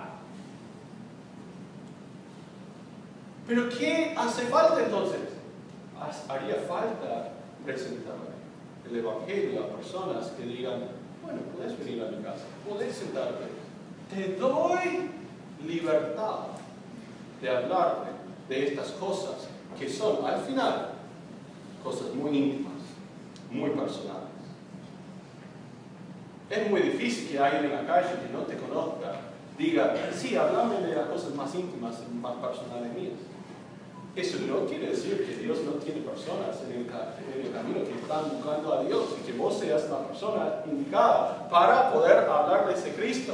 [3.52, 5.20] Pero ¿qué hace falta entonces?
[6.30, 7.34] Haría falta
[7.66, 8.16] presentar
[8.90, 10.84] el Evangelio a personas que digan,
[11.22, 13.44] bueno, puedes venir a mi casa, puedes sentarte,
[14.10, 15.10] te doy
[15.68, 16.46] libertad
[17.42, 18.12] de hablarte
[18.48, 20.92] de estas cosas que son al final
[21.84, 22.82] cosas muy íntimas,
[23.52, 24.32] muy personales.
[26.50, 29.12] Es muy difícil que alguien en la calle que no te conozca
[29.58, 33.31] diga, sí, háblame de las cosas más íntimas más personales mías.
[34.16, 38.74] Eso no quiere decir que Dios no tiene personas en el, camino que están buscando
[38.74, 43.34] a Dios y que vos seas la persona indicada para poder hablar de ese Cristo.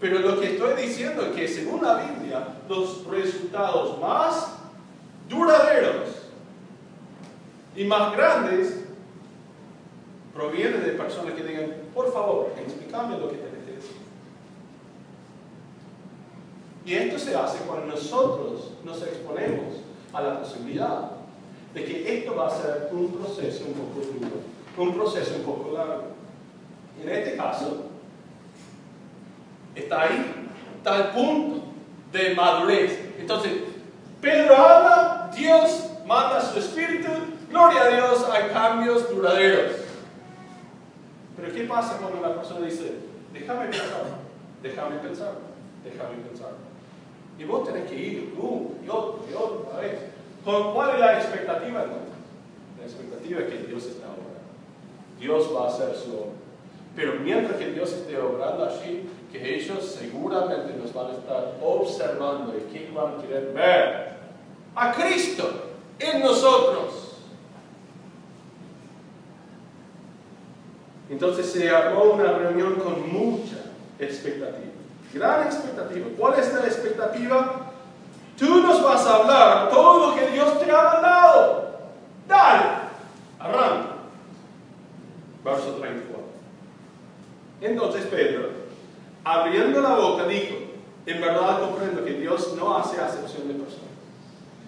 [0.00, 4.54] Pero lo que estoy diciendo es que según la Biblia, los resultados más
[5.30, 6.08] duraderos
[7.74, 8.84] y más grandes
[10.34, 13.53] provienen de personas que digan, por favor, explícame lo que te
[16.84, 19.76] Y esto se hace cuando nosotros nos exponemos
[20.12, 21.10] a la posibilidad
[21.72, 24.42] de que esto va a ser un proceso un poco duro,
[24.76, 26.04] un proceso un poco largo.
[27.02, 27.86] En este caso,
[29.74, 31.64] está ahí, está al punto
[32.12, 33.00] de madurez.
[33.18, 33.52] Entonces,
[34.20, 37.08] Pedro habla, Dios manda su espíritu,
[37.50, 39.72] gloria a Dios, hay cambios duraderos.
[41.36, 42.94] Pero ¿qué pasa cuando la persona dice,
[43.32, 44.04] déjame pensar,
[44.62, 45.32] déjame pensar,
[45.82, 46.63] déjame pensar?
[47.38, 49.98] Y vos tenés que ir una y otra y otra vez.
[50.44, 51.84] ¿Cuál es la expectativa
[52.78, 54.24] La expectativa es que Dios está obrando.
[55.18, 56.32] Dios va a hacer su obra.
[56.94, 62.54] Pero mientras que Dios esté obrando allí, que ellos seguramente nos van a estar observando
[62.56, 64.14] y que van a querer ver
[64.76, 65.50] a Cristo
[65.98, 67.16] en nosotros.
[71.10, 74.73] Entonces se armó una reunión con mucha expectativa.
[75.14, 76.08] Gran expectativa.
[76.18, 77.70] ¿Cuál es la expectativa?
[78.36, 81.78] Tú nos vas a hablar todo lo que Dios te ha mandado.
[82.26, 82.62] Dale.
[83.38, 83.90] Arranca.
[85.44, 86.24] Verso 34.
[87.60, 88.48] Entonces Pedro,
[89.22, 90.56] abriendo la boca, dijo,
[91.06, 93.84] en verdad comprendo que Dios no hace acepción de personas,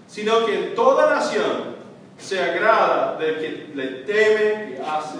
[0.06, 1.76] sino que toda nación
[2.18, 5.18] se agrada del que le teme y hace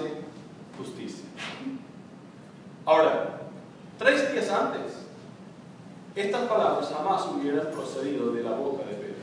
[0.78, 1.24] justicia.
[2.84, 3.40] Ahora,
[3.98, 5.05] tres días antes,
[6.16, 9.16] estas palabras jamás hubieran procedido de la boca de Pedro.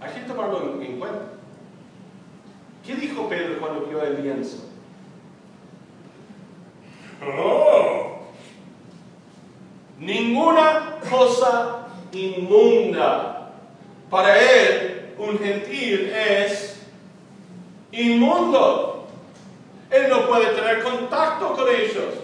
[0.00, 1.32] Hay que tomarlo en cuenta.
[2.86, 4.68] ¿Qué dijo Pedro cuando vio el lienzo?
[7.24, 8.18] Oh,
[9.98, 13.50] ninguna cosa inmunda.
[14.10, 16.82] Para él, un gentil es
[17.90, 18.91] inmundo.
[19.92, 22.14] Él no puede tener contacto con ellos.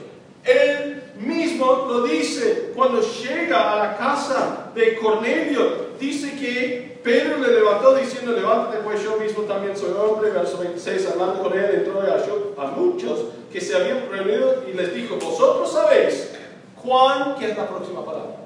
[0.43, 5.89] Él mismo lo dice cuando llega a la casa de Cornelio.
[6.01, 10.31] Dice que Pedro le levantó diciendo, levántate pues yo mismo también soy hombre.
[10.31, 14.95] Verso 26, hablando con él, entró a, a muchos que se habían reunido y les
[14.95, 16.35] dijo, vosotros sabéis
[16.83, 18.37] cuán, ¿qué es la próxima palabra?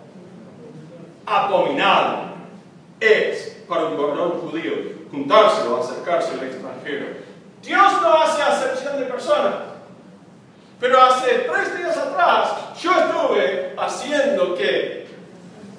[1.27, 2.33] Abominable
[2.99, 4.73] es para un varón judío
[5.13, 7.32] juntarse o acercarse al extranjero
[7.63, 9.55] Dios no hace acepción de personas.
[10.81, 15.07] Pero hace tres días atrás yo estuve haciendo qué?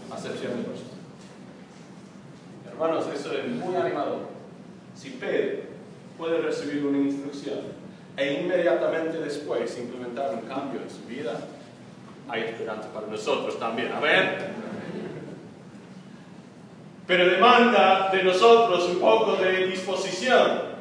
[0.09, 0.93] Acepción de personas.
[2.71, 4.29] Hermanos, eso es muy animador.
[4.95, 5.63] Si Pedro
[6.17, 7.59] puede recibir una instrucción
[8.15, 11.38] e inmediatamente después implementar un cambio en su vida,
[12.29, 13.91] hay esperanza para nosotros también.
[13.91, 14.38] Amén.
[17.05, 20.72] Pero demanda de nosotros un poco de disposición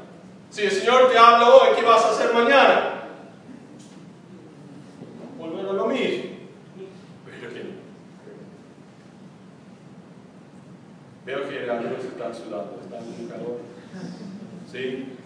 [0.53, 3.05] si el Señor te habla hoy, ¿qué vas a hacer mañana?
[5.38, 6.24] Volver a lo mismo.
[7.24, 7.72] Pero que
[11.24, 13.61] Veo que algunos están sudando, están en calor.
[14.70, 15.16] ¿Sí?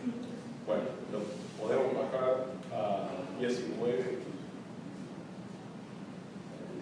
[0.64, 1.20] Bueno, lo
[1.61, 4.18] podemos bajar a 19.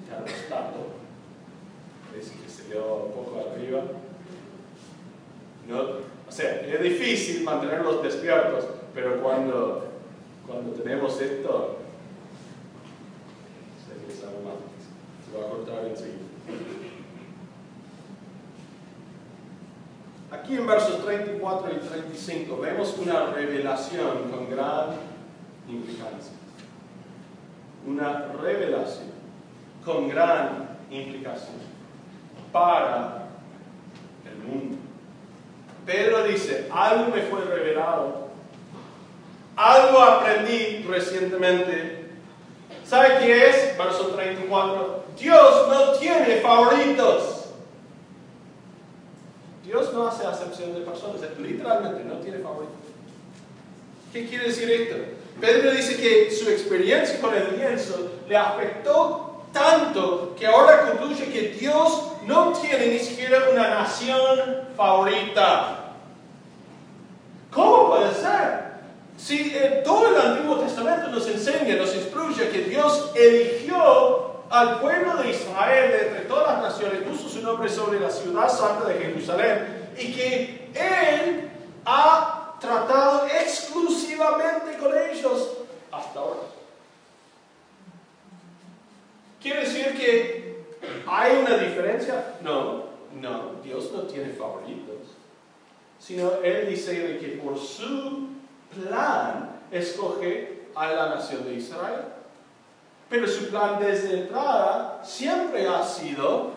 [0.07, 0.95] Termostato.
[2.19, 3.85] Es que se quedó un poco arriba.
[5.67, 8.65] No, es difícil mantenerlos despiertos,
[8.95, 9.89] pero cuando,
[10.47, 11.79] cuando tenemos esto,
[13.87, 16.19] se, se va a cortar enseguida.
[20.31, 24.89] Aquí en versos 34 y 35 vemos una revelación con gran
[25.69, 26.33] implicancia.
[27.87, 29.15] Una revelación
[29.85, 31.57] con gran implicación
[32.53, 33.29] para
[34.25, 34.74] el mundo.
[35.87, 38.29] Pedro dice, algo me fue revelado,
[39.57, 42.11] algo aprendí recientemente.
[42.85, 43.79] ¿Sabe qué es?
[43.79, 45.05] Verso 34.
[45.19, 47.45] Dios no tiene favoritos.
[49.65, 52.77] Dios no hace acepción de personas, literalmente no tiene favoritos.
[54.13, 54.97] ¿Qué quiere decir esto?
[55.41, 61.49] Pedro dice que su experiencia con el lienzo le afectó tanto que ahora concluye que
[61.59, 65.93] Dios no tiene ni siquiera una nación favorita.
[67.51, 68.65] ¿Cómo puede ser?
[69.17, 75.17] Si eh, todo el Antiguo Testamento nos enseña, nos instruye que Dios eligió al pueblo
[75.23, 78.99] de Israel de entre todas las naciones, puso su nombre sobre la ciudad santa de
[78.99, 81.51] Jerusalén y que Él
[81.87, 85.51] ha tratado exclusivamente con ellos
[85.93, 86.41] hasta ahora.
[89.45, 90.65] ¿Quiere decir que
[91.07, 92.37] hay una diferencia?
[92.41, 92.85] No,
[93.21, 95.19] no, Dios no tiene favoritos,
[95.99, 98.29] sino Él dice que por su
[98.73, 102.05] plan escoge a la nación de Israel.
[103.11, 106.53] Pero su plan desde entrada siempre ha sido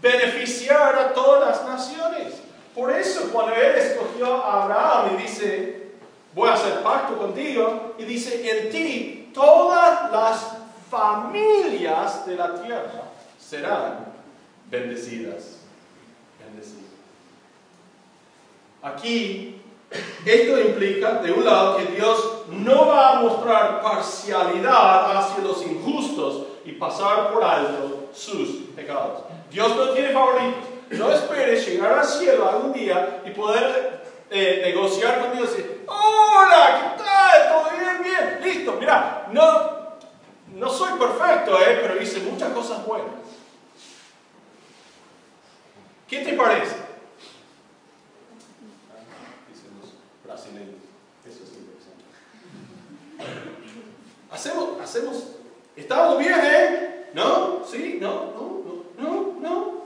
[0.00, 2.32] beneficiar a todas las naciones.
[2.74, 5.88] Por eso cuando Él escogió a Abraham y dice,
[6.34, 10.55] voy a hacer pacto contigo, y dice, en ti todas las
[10.90, 13.02] familias de la tierra
[13.38, 14.06] serán
[14.70, 15.58] bendecidas.
[16.44, 16.84] Bendecidas.
[18.82, 19.60] Aquí,
[20.24, 26.46] esto implica, de un lado, que Dios no va a mostrar parcialidad hacia los injustos
[26.64, 29.24] y pasar por alto sus pecados.
[29.50, 30.64] Dios no tiene favoritos.
[30.90, 35.84] No esperes llegar al cielo algún día y poder eh, negociar con Dios y decir,
[35.88, 37.48] hola, ¿qué tal?
[37.48, 38.02] ¿Todo bien?
[38.02, 38.76] Bien, listo.
[38.78, 39.75] Mira, no,
[40.56, 43.10] no soy perfecto, eh, pero hice muchas cosas buenas.
[46.08, 46.76] ¿Qué te parece?
[49.52, 49.92] Dicen los
[50.24, 50.76] brasileños.
[51.26, 52.04] Eso es interesante.
[54.30, 55.24] Hacemos, hacemos,
[55.76, 57.10] estamos bien, ¿eh?
[57.12, 57.62] ¿No?
[57.70, 57.98] ¿Sí?
[58.00, 58.32] ¿No?
[58.32, 58.62] ¿No?
[58.98, 59.36] ¿No?
[59.40, 59.82] ¿No?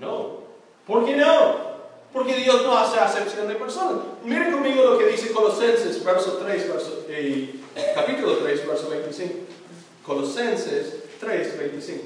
[0.00, 0.38] No.
[0.86, 1.74] ¿Por qué no?
[2.10, 4.02] Porque Dios no hace acepción de personas.
[4.22, 7.60] Miren conmigo lo que dice Colosenses, verso 3, verso, eh,
[7.94, 9.34] capítulo 3, verso 25.
[10.04, 12.02] Colosenses 3, 25.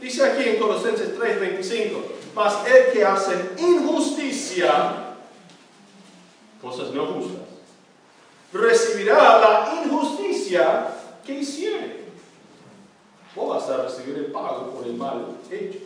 [0.00, 2.02] Dice aquí en Colosenses 3, 25,
[2.34, 5.16] mas el que hace injusticia,
[6.60, 7.42] cosas no justas,
[8.52, 10.88] recibirá la injusticia
[11.24, 12.04] que hiciere.
[13.34, 15.78] Vos vas a recibir el pago por el mal hecho.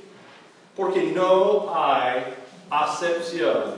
[0.77, 2.35] Porque no hay
[2.71, 3.75] acepción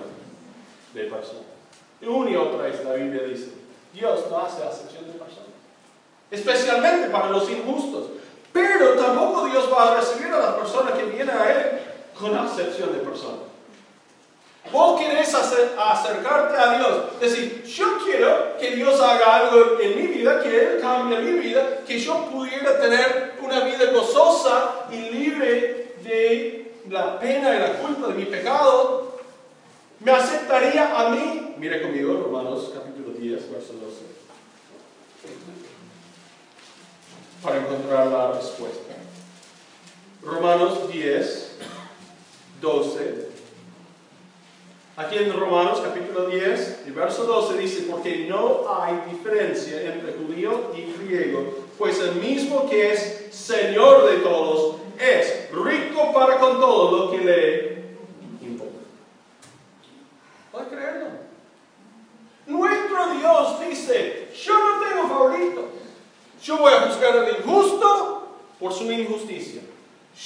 [0.92, 1.49] de personas.
[2.02, 3.48] Una y otra vez la Biblia dice,
[3.92, 5.50] Dios no hace acepción de personas.
[6.30, 8.10] Especialmente para los injustos.
[8.52, 11.80] Pero tampoco Dios va a recibir a las personas que vienen a Él
[12.18, 13.50] con acepción de personas.
[14.72, 17.20] Vos querés acercarte a Dios.
[17.20, 21.78] Decir, yo quiero que Dios haga algo en mi vida, que Él cambie mi vida,
[21.86, 28.08] que yo pudiera tener una vida gozosa y libre de la pena y la culpa
[28.08, 29.19] de mi pecado.
[30.00, 31.54] ¿Me aceptaría a mí?
[31.58, 34.10] Mire conmigo, Romanos capítulo 10, verso 12.
[37.42, 38.94] Para encontrar la respuesta.
[40.22, 41.56] Romanos 10,
[42.60, 43.28] 12.
[44.96, 50.72] Aquí en Romanos capítulo 10, el verso 12 dice, porque no hay diferencia entre judío
[50.76, 57.06] y griego, pues el mismo que es Señor de todos es rico para con todo
[57.06, 58.78] lo que le importa.
[60.52, 61.06] ¿Puedes creerlo?
[62.46, 65.68] Nuestro Dios dice, yo no tengo favorito.
[66.42, 69.62] Yo voy a juzgar al injusto por su injusticia.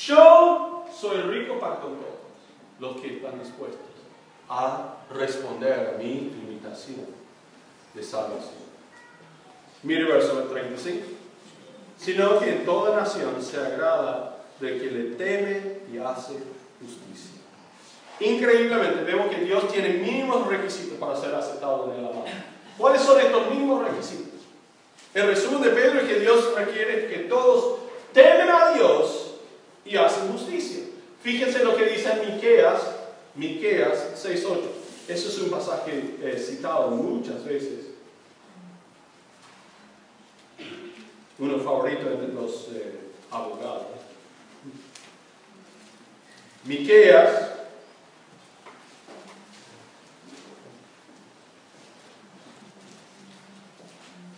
[0.07, 2.15] Yo soy rico para con todos
[2.81, 3.95] los que están dispuestos
[4.49, 7.07] a responder a mi invitación
[7.95, 8.65] de salvación.
[9.85, 11.07] Mire verso 35.
[11.99, 16.35] Sino que en toda nación se agrada de que le teme y hace
[16.81, 17.41] justicia.
[18.21, 22.25] Increíblemente vemos que Dios tiene mínimos requisitos para ser aceptado en el amado.
[22.77, 24.41] ¿Cuáles son estos mínimos requisitos?
[25.13, 27.79] El resumen de Pedro es que Dios requiere que todos
[28.13, 29.35] temen a Dios
[29.85, 30.85] y hacen justicia.
[31.23, 32.81] Fíjense lo que dice Miqueas
[33.35, 34.59] Miqueas 6.8.
[35.09, 37.94] Eso es un pasaje eh, citado muchas veces.
[41.45, 43.89] Uno favorito de los eh, abogado.
[46.65, 47.51] Miqueas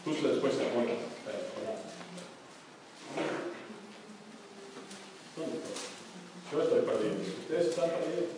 [0.04, 0.90] justo después de bueno,
[6.52, 7.14] Yo estoy perdido.
[7.40, 8.30] ¿Ustedes están perdidos?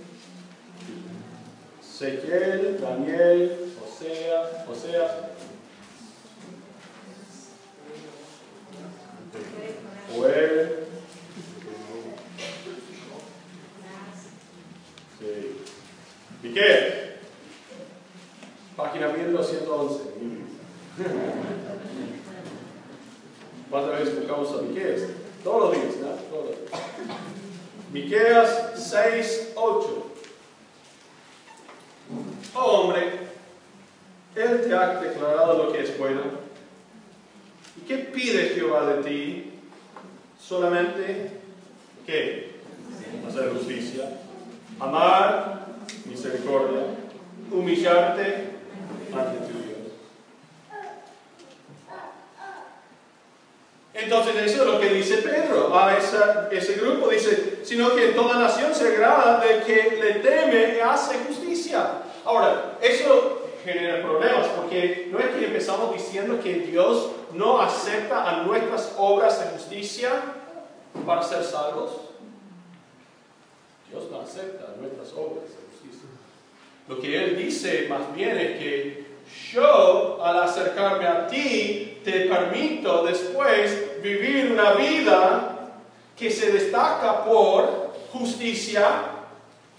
[1.82, 5.28] Ezequiel, Daniel, Osea, Osea.
[10.14, 10.86] Joel.
[15.18, 15.62] Sí.
[16.42, 17.18] ¿Y qué?
[18.76, 20.00] Página 1211.
[23.70, 25.02] ¿Cuántas veces buscamos a Miqueas?
[25.44, 26.08] Todos los días, ¿no?
[26.08, 26.80] Todos los días.
[27.92, 30.12] Miqueas 6, 8.
[32.54, 33.12] Oh hombre,
[34.34, 36.20] Él te ha declarado lo que es bueno.
[37.76, 39.52] ¿Y qué pide Jehová de ti?
[40.38, 41.30] Solamente,
[42.06, 42.58] ¿qué?
[43.26, 44.18] Hacer justicia,
[44.80, 45.66] amar
[46.06, 46.82] misericordia,
[47.50, 48.50] humillarte
[49.14, 49.78] ante tu Dios.
[53.94, 54.87] Entonces eso es lo que
[55.68, 57.08] dice Pedro a esa, ese grupo.
[57.08, 62.02] Dice, sino que toda nación se agrada de que le teme y hace justicia.
[62.24, 68.42] Ahora, eso genera problemas porque no es que empezamos diciendo que Dios no acepta a
[68.44, 70.10] nuestras obras de justicia
[71.06, 71.90] para ser salvos.
[73.90, 76.08] Dios no acepta nuestras obras de justicia.
[76.88, 79.08] Lo que Él dice más bien es que
[79.52, 85.57] yo al acercarme a ti te permito después vivir una vida
[86.18, 89.02] que se destaca por justicia,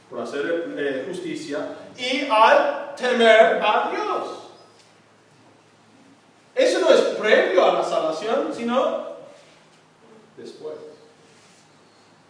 [0.09, 4.39] por hacer eh, justicia, y al temer a Dios.
[6.55, 9.09] Eso no es previo a la salvación, sino
[10.37, 10.75] después.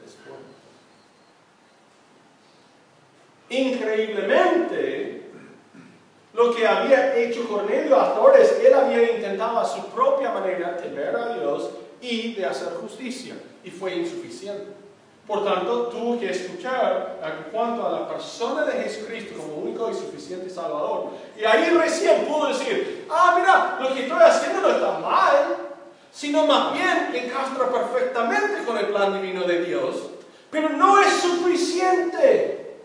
[0.04, 0.36] Después.
[3.50, 5.32] Increíblemente,
[6.34, 10.32] lo que había hecho Cornelio hasta ahora es que él había intentado a su propia
[10.32, 14.80] manera temer a Dios y de hacer justicia, y fue insuficiente.
[15.30, 19.94] Por tanto, tuvo que escuchar en cuanto a la persona de Jesucristo como único y
[19.94, 21.12] suficiente Salvador.
[21.40, 25.56] Y ahí recién pudo decir, ah, mira, lo que estoy haciendo no está mal,
[26.12, 29.98] sino más bien encastra perfectamente con el plan divino de Dios,
[30.50, 32.78] pero no es suficiente.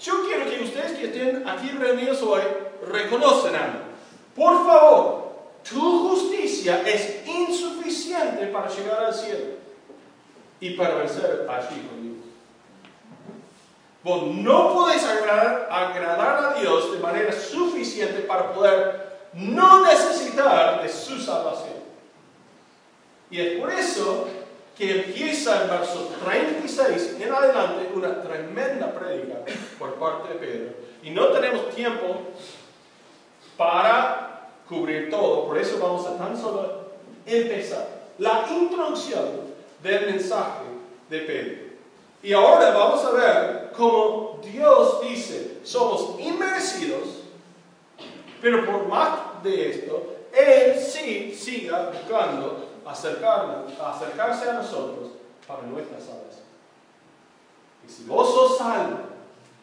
[0.00, 2.42] Yo quiero que ustedes que estén aquí reunidos hoy
[2.90, 3.78] reconocen algo.
[4.34, 9.55] Por favor, tu justicia es insuficiente para llegar al cielo
[10.60, 12.16] y para vencer allí con Dios.
[14.02, 20.88] Vos no podés agradar, agradar a Dios de manera suficiente para poder no necesitar de
[20.88, 21.74] su salvación.
[23.30, 24.28] Y es por eso
[24.76, 29.36] que empieza en verso 36 en adelante una tremenda prédica
[29.78, 30.74] por parte de Pedro.
[31.02, 32.20] Y no tenemos tiempo
[33.56, 36.90] para cubrir todo, por eso vamos a tan solo
[37.24, 37.88] empezar.
[38.18, 39.55] La introducción
[39.86, 40.64] del mensaje
[41.08, 41.66] de Pedro.
[42.22, 47.22] Y ahora vamos a ver cómo Dios dice, somos inmerecidos,
[48.40, 55.10] pero por más de esto, Él sí siga buscando acercarse a nosotros
[55.46, 56.46] para nuestra salvación.
[57.86, 58.98] Y si vos sos salvo,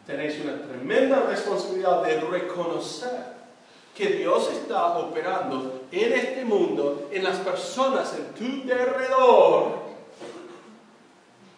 [0.05, 3.33] tenéis una tremenda responsabilidad de reconocer
[3.95, 9.82] que Dios está operando en este mundo, en las personas en tu derredor,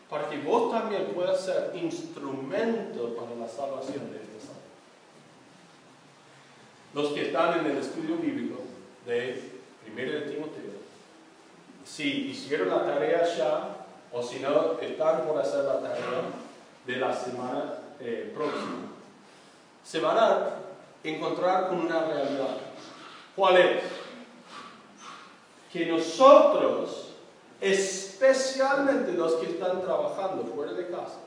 [0.10, 4.56] para que vos también puedas ser instrumento para la salvación de salud.
[6.94, 8.62] Los que están en el estudio bíblico
[9.06, 9.52] de
[9.88, 10.76] 1 de Timoteo,
[11.84, 16.22] si hicieron la tarea ya, o si no, están por hacer la tarea
[16.86, 18.92] de la semana eh, próxima,
[19.84, 20.50] se van a
[21.04, 22.58] encontrar con una realidad.
[23.36, 23.84] ¿Cuál es?
[25.72, 27.10] Que nosotros
[28.16, 31.20] especialmente los que están trabajando fuera de casa,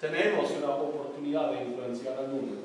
[0.00, 2.60] tenemos una oportunidad de influenciar al mundo.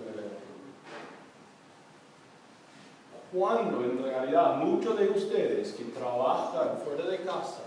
[3.31, 7.61] Cuando en realidad muchos de ustedes que trabajan fuera de casa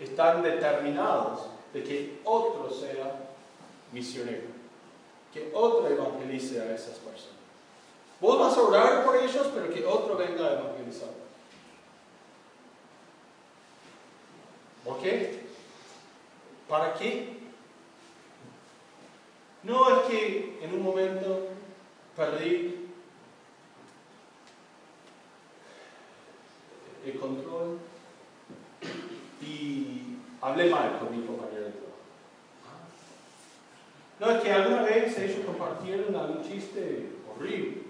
[0.00, 1.40] están determinados
[1.74, 3.28] de que otro sea
[3.92, 4.48] misionero,
[5.34, 7.36] que otro evangelice a esas personas.
[8.22, 11.27] Vos vas a orar por ellos, pero que otro venga a evangelizar.
[14.88, 15.40] ¿Por qué?
[16.66, 17.36] ¿Para qué?
[19.62, 21.48] No es que en un momento
[22.16, 22.88] perdí
[27.04, 27.78] el control
[30.40, 31.98] hablé mal con mi compañero de trabajo.
[34.20, 37.82] No, es que alguna vez ellos compartieron algún chiste horrible.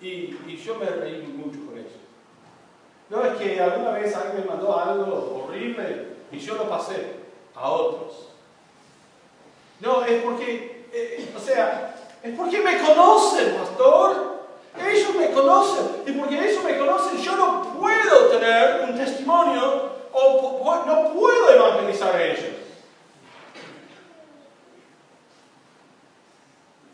[0.00, 0.06] Y,
[0.46, 2.01] y yo me reí mucho con eso.
[3.12, 7.16] No, es que alguna vez alguien me mandó algo horrible y yo lo pasé
[7.54, 8.30] a otros.
[9.80, 14.40] No, es porque, eh, o sea, es porque me conocen, pastor.
[14.80, 16.04] Ellos me conocen.
[16.06, 22.16] Y porque ellos me conocen, yo no puedo tener un testimonio o no puedo evangelizar
[22.16, 22.56] a ellos.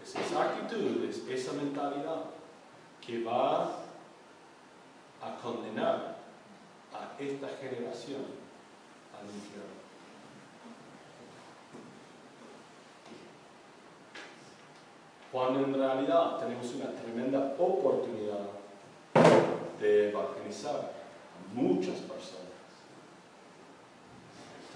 [0.03, 2.25] Es esa actitud, es esa mentalidad
[3.07, 3.88] que va
[5.43, 6.19] condenar
[6.93, 8.23] a esta generación
[9.19, 9.79] al infierno.
[15.31, 18.49] cuando en realidad tenemos una tremenda oportunidad
[19.81, 22.49] de evangelizar a muchas personas,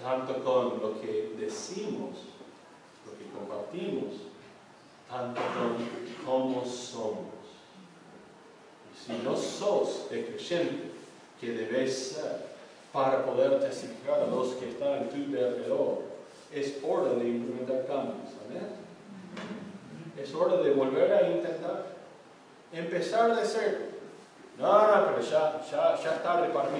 [0.01, 2.17] tanto con lo que decimos,
[3.05, 4.13] lo que compartimos,
[5.09, 7.32] tanto con cómo somos.
[9.05, 10.91] Si no sos el creyente
[11.41, 12.53] que debes ser
[12.93, 16.01] para poder testificar a los que están en tu alrededor,
[16.53, 18.29] es hora de implementar cambios.
[18.47, 18.67] Amén.
[20.21, 21.85] Es hora de volver a intentar.
[22.71, 23.93] Empezar de ser.
[24.57, 26.79] No, no, pero ya, ya, ya es tarde para mí.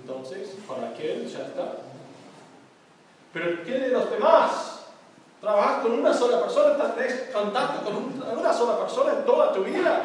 [0.00, 1.78] Entonces, para aquel ya está.
[3.32, 4.82] Pero ¿qué de los demás?
[5.40, 10.02] Trabajas con una sola persona, tenés contacto con una sola persona en toda tu vida.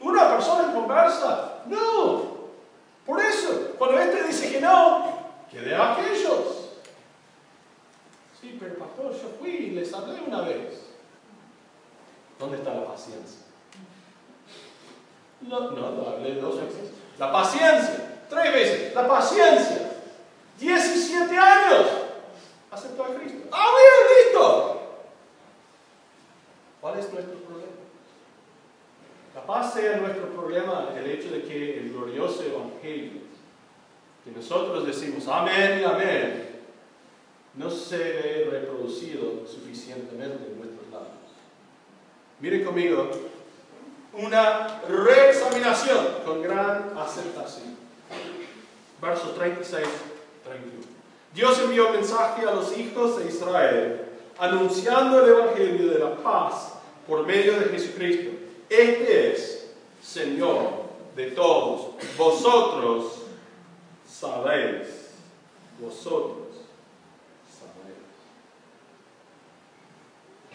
[0.00, 1.62] Una persona en conversa.
[1.66, 2.38] No.
[3.06, 5.18] Por eso, cuando este dice que no,
[5.50, 6.70] que de aquellos.
[8.40, 10.84] Sí, pero pastor, yo fui y les hablé una vez.
[12.38, 13.40] ¿Dónde está la paciencia?
[15.40, 16.90] No, no, lo hablé dos veces.
[17.18, 18.94] La paciencia, tres veces.
[18.94, 19.92] La paciencia.
[20.58, 21.86] 17 años.
[22.70, 23.48] Aceptó a Cristo.
[23.50, 24.82] ¡Ah, bien, listo!
[26.80, 27.77] ¿Cuál es nuestro problema?
[29.78, 33.20] Sea nuestro problema el hecho de que el glorioso evangelio,
[34.24, 36.48] que nosotros decimos amén y amén,
[37.54, 41.12] no se ve reproducido suficientemente en nuestros labios.
[42.40, 43.08] Miren conmigo,
[44.14, 47.76] una reexaminación con gran aceptación.
[49.00, 49.86] Versos 36,
[50.42, 50.86] 31.
[51.32, 54.00] Dios envió mensaje a los hijos de Israel
[54.40, 56.72] anunciando el Evangelio de la paz
[57.06, 58.30] por medio de Jesucristo.
[58.68, 59.57] Este es
[60.12, 61.90] Señor de todos.
[62.16, 63.22] Vosotros
[64.06, 65.14] sabéis.
[65.80, 66.48] Vosotros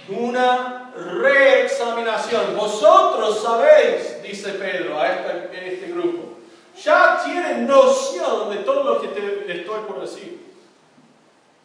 [0.09, 2.57] una reexaminación.
[2.57, 6.37] Vosotros sabéis, dice Pedro a este, este grupo,
[6.81, 10.42] ya tienen noción de todo lo que te estoy por decir.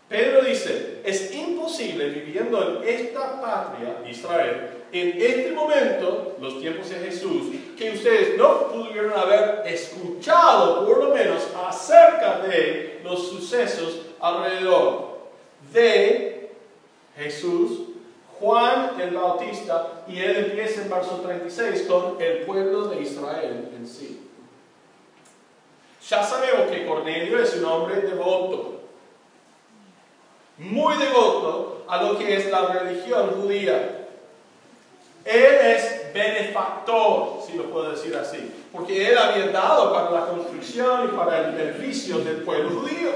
[0.08, 6.96] Pedro dice, es imposible viviendo en esta patria, Israel, en este momento, los tiempos de
[6.96, 15.18] Jesús, que ustedes no pudieron haber escuchado por lo menos acerca de los sucesos alrededor
[15.72, 16.52] de
[17.16, 17.88] Jesús
[18.40, 23.86] Juan el Bautista, y él empieza en verso 36 con el pueblo de Israel en
[23.86, 24.28] sí.
[26.08, 28.77] Ya sabemos que Cornelio es un hombre devoto,
[30.58, 34.06] muy devoto a lo que es la religión judía.
[35.24, 41.04] Él es benefactor, si lo puedo decir así, porque él había dado para la construcción
[41.04, 43.10] y para el beneficio del pueblo judío.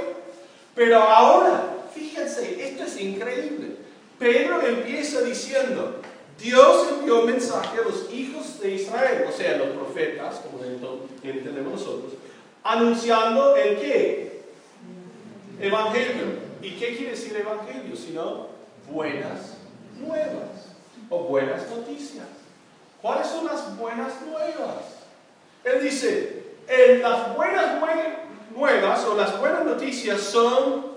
[0.75, 3.77] Pero ahora, fíjense, esto es increíble.
[4.19, 5.97] Pedro empieza diciendo,
[6.39, 10.63] Dios envió mensaje a los hijos de Israel, o sea, los profetas, como
[11.23, 12.13] entendemos nosotros,
[12.63, 14.43] anunciando el qué?
[15.61, 16.42] Evangelio.
[16.63, 17.97] ¿Y qué quiere decir evangelio?
[17.97, 18.47] Sino
[18.89, 19.57] buenas
[19.99, 20.69] nuevas
[21.11, 22.27] o buenas noticias.
[23.01, 24.85] ¿Cuáles son las buenas nuevas?
[25.65, 26.45] Él dice,
[27.01, 27.81] las buenas
[28.55, 30.93] nuevas o las buenas noticias son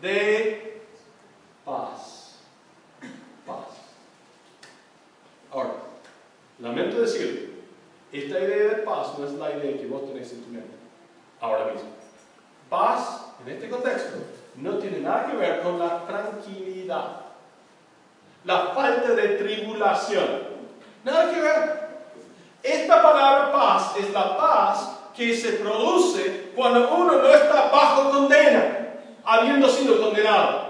[0.00, 0.82] de
[1.64, 2.36] paz.
[5.50, 5.70] Ahora,
[6.60, 7.64] lamento decir,
[8.12, 10.76] esta idea de paz no es la idea que vos tenés en tu mente
[11.40, 11.88] ahora mismo.
[12.70, 14.18] Paz, en este contexto,
[14.60, 17.20] no tiene nada que ver con la tranquilidad,
[18.44, 20.48] la falta de tribulación.
[21.04, 21.88] Nada que ver.
[22.62, 28.94] Esta palabra paz es la paz que se produce cuando uno no está bajo condena,
[29.24, 30.68] habiendo sido condenado.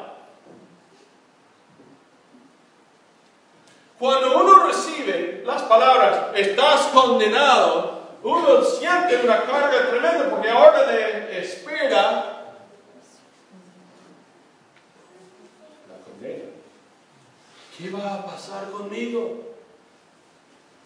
[3.99, 11.41] Cuando uno recibe las palabras, estás condenado, uno siente una carga tremenda porque ahora de
[11.41, 12.38] espera
[17.79, 19.45] ¿qué va a pasar conmigo?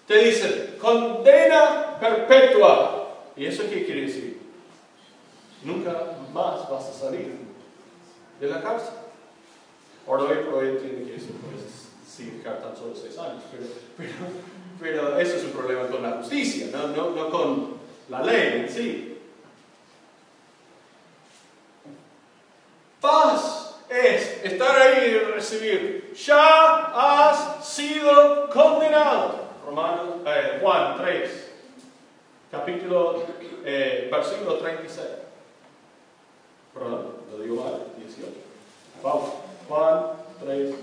[0.07, 3.09] Te dicen, condena perpetua.
[3.35, 4.41] ¿Y eso qué quiere decir?
[5.65, 7.35] Nunca más vas a salir
[8.39, 8.95] de la cárcel.
[10.07, 13.43] Ahora hoy por hoy tiene que decir, pues, significar tan solo seis años,
[13.97, 14.13] pero,
[14.81, 17.75] pero, eso es un problema con la justicia, no, no, no con
[18.09, 19.19] la ley en sí.
[23.01, 23.62] Paz
[23.93, 26.15] es estar ahí y recibir.
[26.15, 29.43] Ya has sido condenado.
[29.65, 31.51] Romanos, eh, Juan 3,
[32.51, 33.25] capítulo,
[33.65, 35.07] eh, versículo 36.
[36.75, 38.33] Perdón, lo digo mal, 18.
[39.03, 39.31] Vamos,
[39.69, 40.03] Juan
[40.45, 40.75] 3.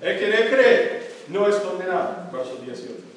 [0.00, 3.11] El que no cree no es condenado, verso 18.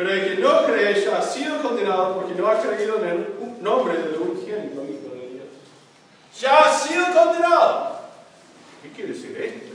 [0.00, 3.62] Pero el que no cree ya ha sido condenado porque no ha creído en el
[3.62, 5.44] nombre del unigénito Hijo de Dios.
[6.40, 7.96] Ya ha sido condenado.
[8.82, 9.74] ¿Qué quiere decir esto?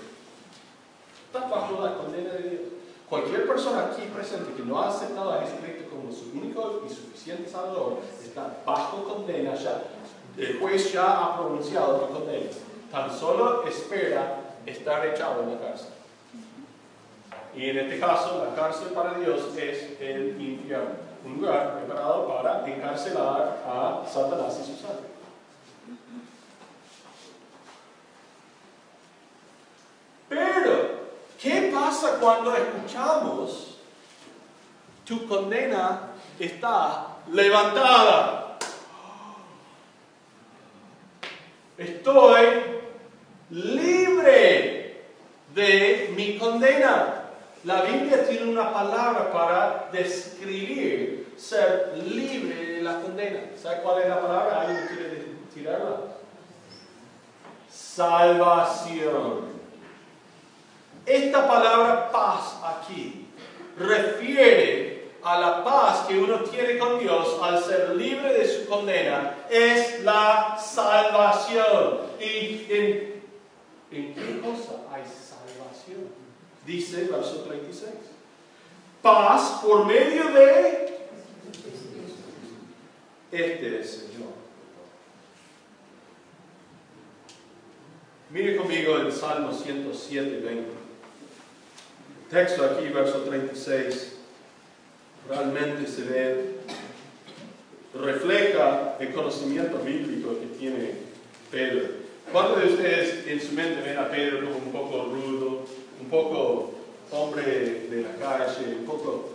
[1.27, 2.61] Está bajo la condena de Dios.
[3.07, 7.47] Cualquier persona aquí presente que no ha aceptado a Jesucristo como su único y suficiente
[7.47, 9.83] Salvador está bajo condena ya.
[10.39, 12.49] El juez ya ha pronunciado la condena.
[12.91, 15.89] Tan solo espera estar echado en la cárcel.
[17.55, 20.89] Y en este caso, la cárcel para Dios es el infierno,
[21.23, 25.11] un lugar preparado para encarcelar a Satanás y sus ángeles.
[30.27, 30.89] Pero,
[31.41, 33.77] ¿qué pasa cuando escuchamos
[35.05, 38.57] tu condena está levantada?
[41.77, 42.45] Estoy
[43.49, 45.05] libre
[45.53, 47.24] de mi condena.
[47.65, 53.39] La Biblia tiene una palabra para describir ser libre de la condena.
[53.59, 54.61] ¿Sabe cuál es la palabra?
[54.61, 55.97] ¿Alguien quiere tirarla?
[57.67, 59.55] Salvación.
[61.07, 63.29] Esta palabra paz aquí
[63.79, 69.37] refiere a la paz que uno tiene con Dios al ser libre de su condena.
[69.49, 72.01] Es la salvación.
[72.19, 73.23] ¿Y en,
[73.89, 76.24] en qué cosa hay salvación?
[76.65, 77.91] Dice el verso 36.
[79.01, 80.85] Paz por medio de
[83.31, 84.33] este Señor.
[88.31, 90.85] Mire conmigo el Salmo 107, 20
[92.29, 94.13] texto aquí, verso 36,
[95.29, 96.45] realmente se ve,
[97.93, 100.91] refleja el conocimiento bíblico que tiene
[101.51, 102.05] Pedro.
[102.31, 105.44] ¿Cuántos de ustedes en su mente ven a Pedro como un poco rudo,
[106.05, 106.71] un poco
[107.11, 109.29] hombre de la calle, un poco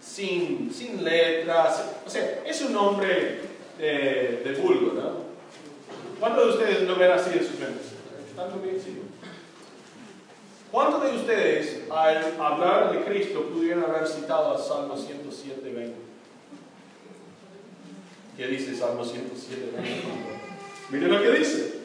[0.00, 1.84] sin, sin letras?
[2.06, 3.40] O sea, es un hombre
[3.78, 5.28] de, de vulgo, ¿no?
[6.18, 7.86] ¿Cuántos de ustedes lo ven así en sus mentes?
[8.84, 8.98] Sí.
[10.70, 15.94] ¿Cuántos de ustedes al hablar de Cristo pudieran haber citado al Salmo 107, 20?
[18.36, 20.02] ¿Qué dice Salmo 107, 20?
[20.90, 21.78] Miren lo que dice.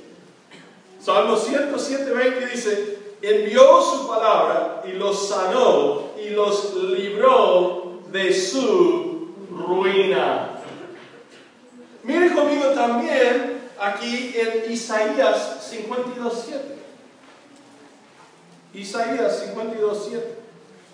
[1.00, 9.34] Salmo 107, 20 dice, envió su palabra y los sanó y los libró de su
[9.50, 10.60] ruina.
[12.04, 16.78] Miren conmigo también aquí en Isaías 52, 7.
[18.74, 20.22] Isaías 52.7.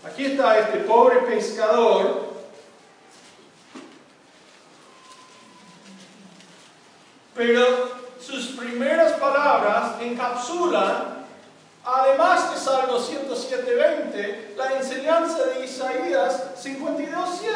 [0.05, 2.29] Aquí está este pobre pescador
[7.39, 7.65] pero
[8.19, 11.18] sus primeras palabras encapsulan,
[11.85, 17.49] además de Salmo 107.20, la enseñanza de Isaías 52.7,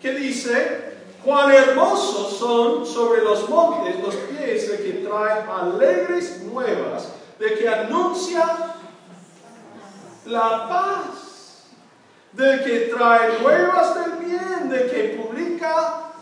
[0.00, 7.08] que dice, cuán hermosos son sobre los montes los pies de que trae alegres nuevas,
[7.38, 8.44] de que anuncia
[10.26, 11.64] la paz,
[12.32, 16.12] de que trae nuevas del bien, de que publica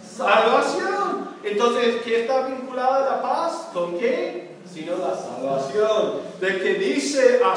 [0.00, 1.36] salvación.
[1.44, 3.68] Entonces, ¿qué está vinculada la paz?
[3.72, 4.57] ¿Con qué?
[4.72, 6.20] Sino la salvación.
[6.40, 7.54] De que dice a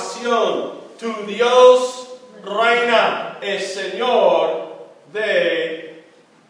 [0.99, 2.07] tu Dios
[2.43, 4.71] reina, es Señor
[5.13, 6.03] de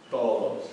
[0.09, 0.63] todos.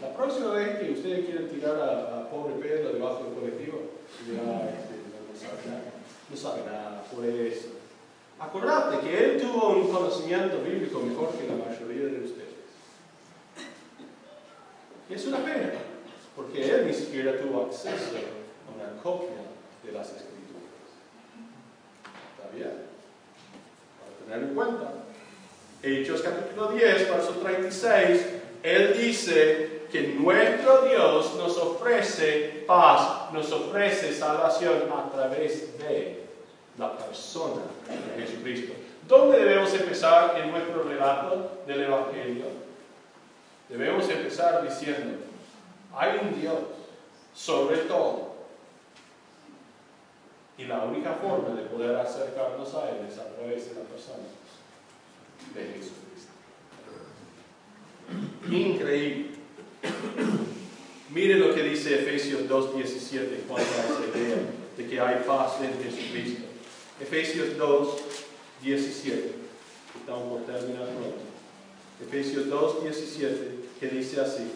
[0.00, 3.80] La próxima vez que ustedes quieren tirar a, pobre Pedro debajo del colectivo,
[4.26, 4.96] ya este,
[5.30, 5.92] no sabe nada,
[6.28, 7.68] no sabe nada, pues
[8.38, 12.46] acordate que él tuvo un conocimiento bíblico mejor que la mayoría de ustedes.
[15.08, 15.72] Es una pena,
[16.36, 19.38] porque él ni siquiera tuvo acceso a una copia
[19.82, 20.36] de las escrituras.
[22.36, 22.72] ¿Está bien?
[23.98, 24.92] Para tener en cuenta.
[25.82, 28.26] Hechos capítulo 10, verso 36,
[28.62, 36.24] él dice que nuestro Dios nos ofrece paz, nos ofrece salvación a través de
[36.76, 37.62] la persona
[38.16, 38.74] de Jesucristo.
[39.06, 42.46] ¿Dónde debemos empezar en nuestro relato del Evangelio?
[43.68, 45.18] Debemos empezar diciendo,
[45.96, 46.58] hay un Dios
[47.34, 48.36] sobre todo.
[50.58, 54.24] Y la única forma de poder acercarnos a Él es a través de la persona
[55.54, 56.32] de Jesucristo.
[58.50, 59.36] Increíble.
[61.10, 64.36] Mire lo que dice Efesios 2.17 cuando esa idea
[64.76, 66.44] de que hay paz en Jesucristo.
[67.00, 69.32] Efesios 2.17.
[70.00, 71.22] Estamos por terminar pronto.
[72.02, 74.50] Efesios 2.17 que dice así.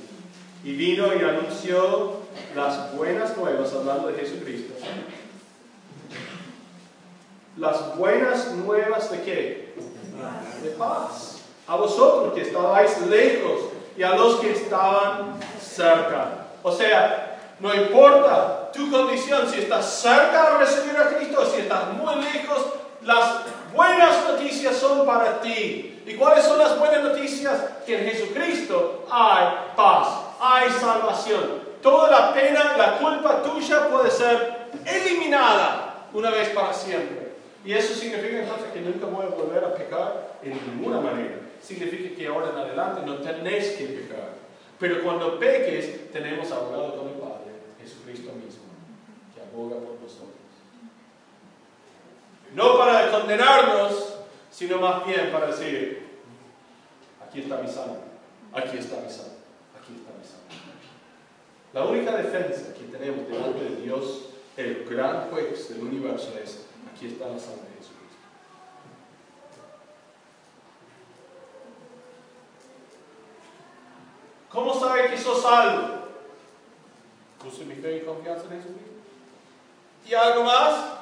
[0.63, 2.21] Y vino y anunció
[2.55, 4.75] las buenas nuevas, hablando de Jesucristo.
[7.57, 9.75] Las buenas nuevas de qué?
[10.63, 11.43] De paz.
[11.67, 13.61] A vosotros que estabais lejos
[13.97, 16.47] y a los que estaban cerca.
[16.63, 21.93] O sea, no importa tu condición, si estás cerca de recibir a Cristo, si estás
[21.95, 22.67] muy lejos,
[23.03, 23.41] las
[23.75, 26.03] buenas noticias son para ti.
[26.07, 27.61] ¿Y cuáles son las buenas noticias?
[27.87, 30.09] Que en Jesucristo hay paz,
[30.41, 31.71] hay salvación.
[31.83, 37.31] Toda la pena, la culpa tuya puede ser eliminada una vez para siempre.
[37.65, 41.37] Y eso significa entonces que nunca voy a volver a pecar en ninguna manera.
[41.63, 44.31] Significa que ahora en adelante no tenés que pecar.
[44.79, 48.65] Pero cuando peques, tenemos abogado con el Padre, Jesucristo mismo,
[49.35, 50.31] que aboga por nosotros.
[52.55, 54.15] No para condenarnos,
[54.51, 56.09] sino más bien para decir,
[57.23, 58.01] aquí está mi sangre,
[58.55, 59.39] aquí está mi sangre,
[59.79, 60.57] aquí está mi sangre.
[61.73, 67.07] La única defensa que tenemos delante de Dios, el gran juez del universo, es, aquí
[67.07, 68.17] está la sangre de Jesucristo.
[74.49, 76.01] ¿Cómo sabe que sos salvo?
[77.39, 78.91] Puse mi fe y confianza en Jesucristo.
[80.09, 80.95] ¿Y algo más?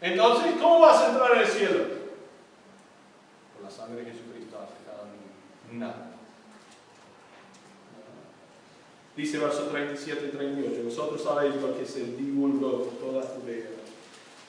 [0.00, 2.01] Entonces, ¿cómo vas a entrar en el cielo?
[3.92, 5.78] Sangre de Jesucristo aplicada en mí.
[5.78, 6.10] Nada.
[9.16, 13.66] Dice verso 37 y 38, vosotros sabéis lo que se divulgó toda Judea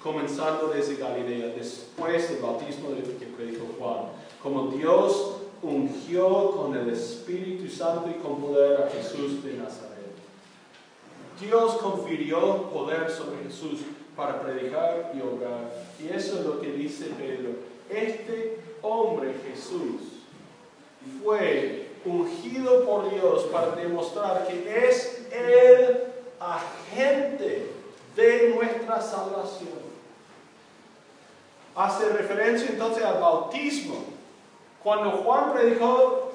[0.02, 4.08] comenzando desde Galilea, después del bautismo que predicó Juan,
[4.42, 9.94] como Dios ungió con el Espíritu Santo y con poder a Jesús de Nazaret.
[11.40, 13.80] Dios confirió poder sobre Jesús
[14.14, 15.74] para predicar y obrar.
[16.02, 17.73] Y eso es lo que dice Pedro.
[17.90, 20.02] Este hombre Jesús
[21.24, 26.04] fue ungido por Dios para demostrar que es el
[26.40, 27.68] agente
[28.16, 29.84] de nuestra salvación
[31.76, 33.96] hace referencia entonces al bautismo.
[34.84, 36.32] Cuando Juan predicó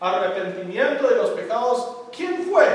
[0.00, 2.66] arrepentimiento de los pecados, ¿quién fue?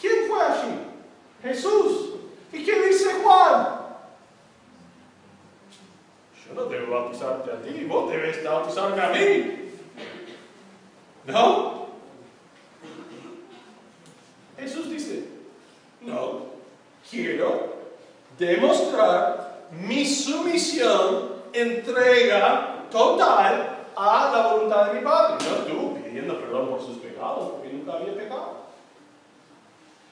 [0.00, 0.80] ¿Quién fue allí?
[1.42, 2.10] Jesús.
[2.52, 3.83] ¿Y qué dice Juan?
[6.46, 9.70] Yo no debo bautizarte a ti, vos debes bautizarme a mí.
[11.24, 11.84] ¿No?
[14.58, 15.24] Jesús dice,
[16.02, 16.46] no,
[17.08, 17.74] quiero
[18.38, 25.44] demostrar mi sumisión, entrega total a la voluntad de mi Padre.
[25.48, 28.64] No tú pidiendo perdón por sus pecados, porque nunca había pecado.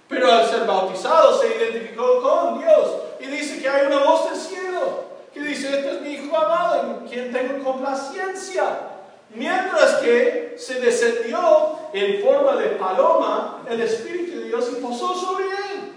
[0.09, 4.39] Pero al ser bautizado se identificó con Dios y dice que hay una voz del
[4.39, 8.89] cielo que dice, este es mi Hijo amado en quien tengo complacencia.
[9.35, 15.45] Mientras que se descendió en forma de paloma el Espíritu de Dios y posó sobre
[15.47, 15.93] él.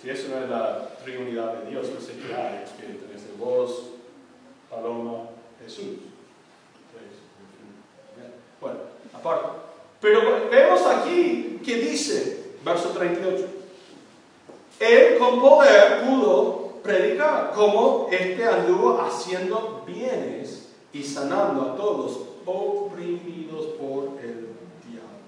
[0.00, 3.90] Si eso no es la Trinidad de Dios, no sé qué hay, Espíritu, desde vos,
[4.70, 5.24] Paloma,
[5.62, 5.98] Jesús.
[8.60, 8.78] Bueno,
[9.12, 9.48] aparte.
[10.00, 13.46] Pero vemos aquí que dice, verso 38,
[14.80, 23.66] Él con poder pudo predicar, como este anduvo haciendo bienes y sanando a todos oprimidos
[23.78, 24.48] por el
[24.86, 25.18] diablo.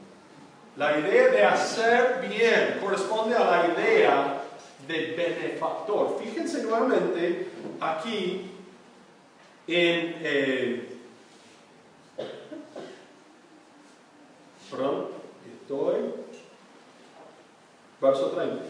[0.76, 4.42] La idea de hacer bien corresponde a la idea
[4.88, 6.18] de benefactor.
[6.22, 7.48] Fíjense nuevamente
[7.80, 8.50] aquí
[9.66, 10.16] en...
[10.22, 10.96] Eh,
[14.70, 15.08] perdón,
[15.62, 16.14] estoy...
[18.00, 18.62] Verso 30.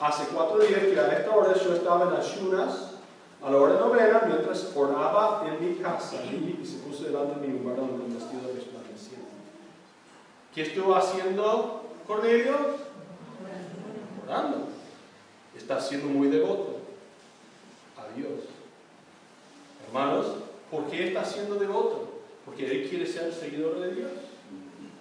[0.00, 2.94] Hace cuatro días que a esta hora yo estaba en ayunas
[3.42, 7.58] a la hora novena mientras oraba en mi casa y, se puso delante de mí
[7.58, 9.28] un varón con vestido resplandeciente.
[10.54, 12.84] ¿Qué estuvo haciendo Cornelio?
[14.26, 14.68] orando,
[15.56, 16.78] está siendo muy devoto
[17.98, 18.48] a Dios.
[19.86, 20.26] Hermanos,
[20.70, 22.08] ¿por qué está siendo devoto?
[22.44, 24.10] Porque él quiere ser seguidor de Dios.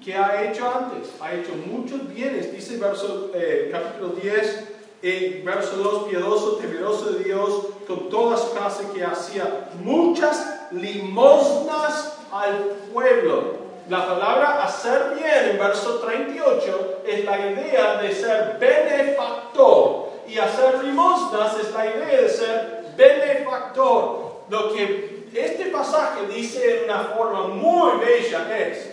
[0.04, 1.14] ¿Qué ha hecho antes?
[1.22, 4.73] Ha hecho muchos bienes, dice verso, eh, capítulo 10,
[5.04, 12.20] eh, verso 2, piadoso, temeroso de Dios, con toda su casa que hacía muchas limosnas
[12.32, 12.56] al
[12.94, 13.64] pueblo.
[13.90, 20.82] La palabra hacer bien en verso 38 es la idea de ser benefactor y hacer
[20.86, 24.44] limosnas es la idea de ser benefactor.
[24.48, 28.90] Lo que este pasaje dice en una forma muy bella es,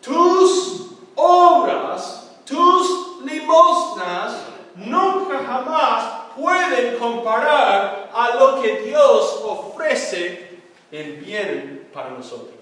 [0.00, 6.04] tus obras, tus limosnas, nunca jamás
[6.36, 10.60] pueden comparar a lo que Dios ofrece
[10.90, 12.54] en bien para nosotros.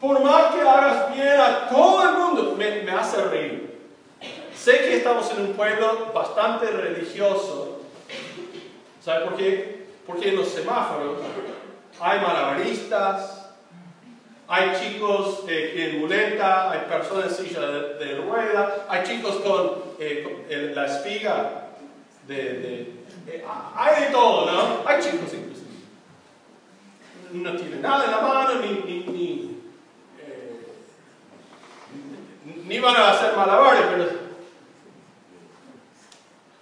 [0.00, 3.78] Por más que hagas bien a todo el mundo, me, me hace reír.
[4.54, 7.80] Sé que estamos en un pueblo bastante religioso.
[9.04, 9.86] ¿Sabe por qué?
[10.06, 11.18] Porque en los semáforos
[12.00, 13.37] hay malabaristas,
[14.50, 20.72] hay chicos eh, en muleta, hay personas en silla de, rueda, hay chicos con, eh,
[20.74, 21.68] la espiga
[22.26, 22.94] de...
[23.26, 23.44] Eh,
[23.76, 24.88] hay de todo, ¿no?
[24.88, 25.68] Hay chicos inclusive.
[27.32, 29.62] No tienen nada en la mano, ni, ni, ni,
[32.64, 34.28] ni van a hacer malabares, pero...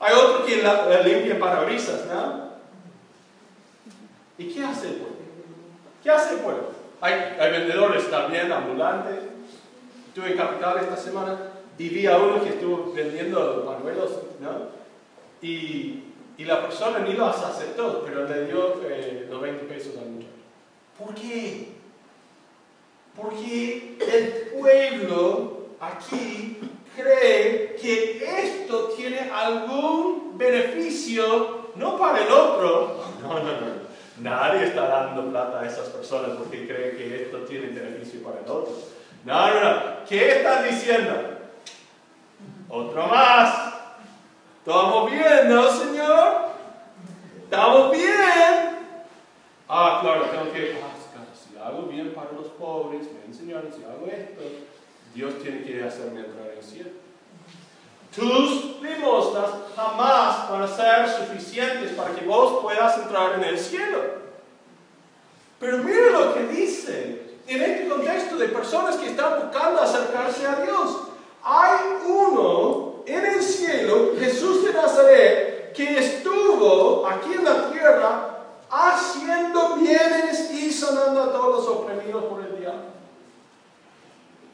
[0.01, 2.47] Hay otros que la, limpian parabrisas, ¿no?
[4.39, 5.17] ¿Y qué hace el pueblo?
[6.03, 6.76] ¿Qué hace el pueblo?
[7.07, 9.21] Hay, vendedores también ambulantes.
[10.09, 11.39] Estuve en Capital esta semana
[11.79, 14.75] y vi a uno que estuvo vendiendo panuelos, ¿no?
[15.41, 16.03] Y,
[16.37, 20.33] y la persona ni los aceptó, pero le dio eh, los 20 pesos al muchacho.
[20.99, 21.69] ¿Por qué?
[23.15, 26.59] Porque el pueblo aquí
[26.97, 33.86] cree que esto tiene algún beneficio, no para el otro, no, no, no,
[34.21, 38.51] Nadie está dando plata a esas personas porque cree que esto tiene beneficio para el
[38.51, 38.73] otro.
[39.25, 39.83] No, no, no.
[40.09, 41.13] ¿Qué están diciendo?
[42.69, 43.75] Otro más.
[44.59, 46.47] ¿Estamos bien, no, Señor?
[47.45, 48.77] ¿Estamos bien?
[49.69, 50.79] Ah, claro, tengo que...
[50.83, 50.97] Ah,
[51.35, 54.43] si hago bien para los pobres, me enseñaron, si hago esto,
[55.15, 56.91] Dios tiene que hacerme entrar en el cielo.
[58.17, 63.99] Tus limosnas jamás van a ser suficientes para que vos puedas entrar en el cielo.
[65.61, 70.63] Pero mire lo que dice en este contexto de personas que están buscando acercarse a
[70.63, 70.97] Dios.
[71.45, 78.39] Hay uno en el cielo, Jesús de Nazaret, que estuvo aquí en la tierra
[78.71, 82.97] haciendo bienes y sanando a todos los oprimidos por el diablo.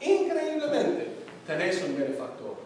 [0.01, 1.15] Increíblemente,
[1.47, 2.62] tenéis un benefactor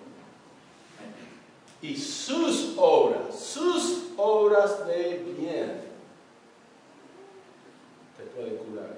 [1.82, 5.82] y sus obras, sus obras de bien,
[8.18, 8.98] te pueden curar,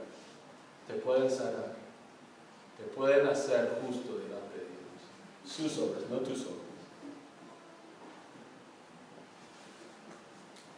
[0.88, 1.76] te pueden sanar,
[2.78, 5.46] te pueden hacer justo delante de Dios.
[5.46, 6.56] Sus obras, no tus obras.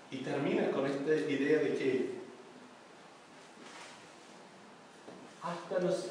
[0.09, 2.21] Y termina con esta idea de que
[5.43, 6.07] hasta nos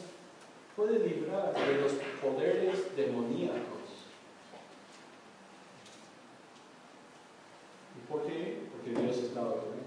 [0.77, 3.71] puede librar de los poderes demoníacos
[8.11, 8.59] ¿Por qué?
[8.73, 9.85] Porque Dios estaba con él.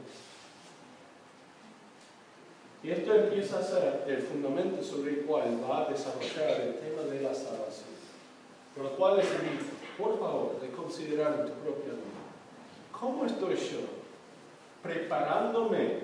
[3.16, 7.34] Empieza a ser el fundamento sobre el cual va a desarrollar el tema de la
[7.34, 7.93] salvación.
[8.76, 9.66] Por lo cual les invito,
[9.97, 12.24] por favor, de considerar en tu propia vida,
[12.91, 13.80] ¿cómo estoy yo
[14.82, 15.99] preparándome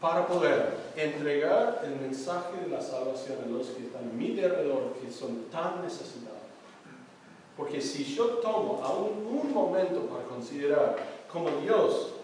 [0.00, 4.94] para poder entregar el mensaje de la salvación a los que están a mi alrededor,
[5.02, 6.38] que son tan necesitados?
[7.56, 10.96] Porque si yo tomo aún un momento para considerar
[11.30, 12.14] como Dios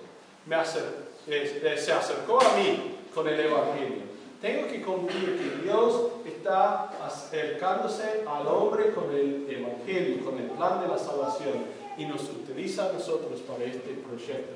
[0.47, 3.98] me eh, se acercó a mí con el Evangelio.
[4.41, 10.81] Tengo que concluir que Dios está acercándose al hombre con el Evangelio, con el plan
[10.81, 11.65] de la salvación
[11.97, 14.55] y nos utiliza a nosotros para este proyecto.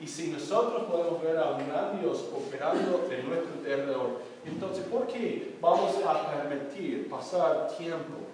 [0.00, 5.06] Y si nosotros podemos ver a un gran Dios operando en nuestro alrededor, entonces ¿por
[5.06, 8.26] qué vamos a permitir pasar tiempo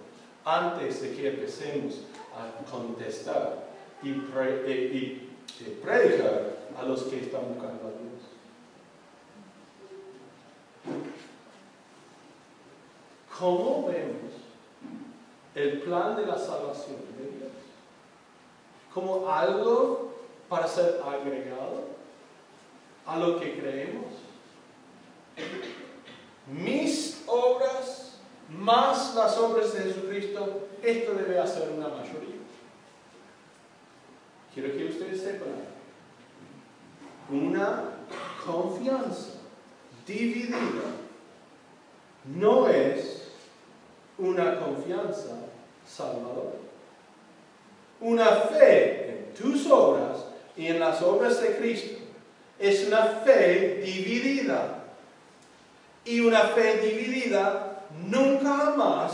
[0.45, 2.01] antes de que empecemos
[2.35, 3.63] a contestar
[4.03, 5.33] y, eh, y
[5.81, 8.12] predicar a los que están buscando a Dios.
[13.39, 14.31] ¿Cómo vemos
[15.55, 17.51] el plan de la salvación de Dios?
[18.93, 20.13] ¿Como algo
[20.47, 21.85] para ser agregado
[23.05, 24.05] a lo que creemos?
[26.47, 28.19] Mis obras
[28.49, 32.33] más las obras de Jesucristo, esto debe hacer una mayoría.
[34.53, 35.49] Quiero que ustedes sepan,
[37.29, 37.83] una
[38.45, 39.39] confianza
[40.05, 40.57] dividida
[42.25, 43.22] no es
[44.17, 45.35] una confianza
[45.87, 46.57] salvadora.
[47.99, 51.99] Una fe en tus obras y en las obras de Cristo
[52.59, 54.79] es una fe dividida.
[56.05, 59.11] Y una fe dividida nunca más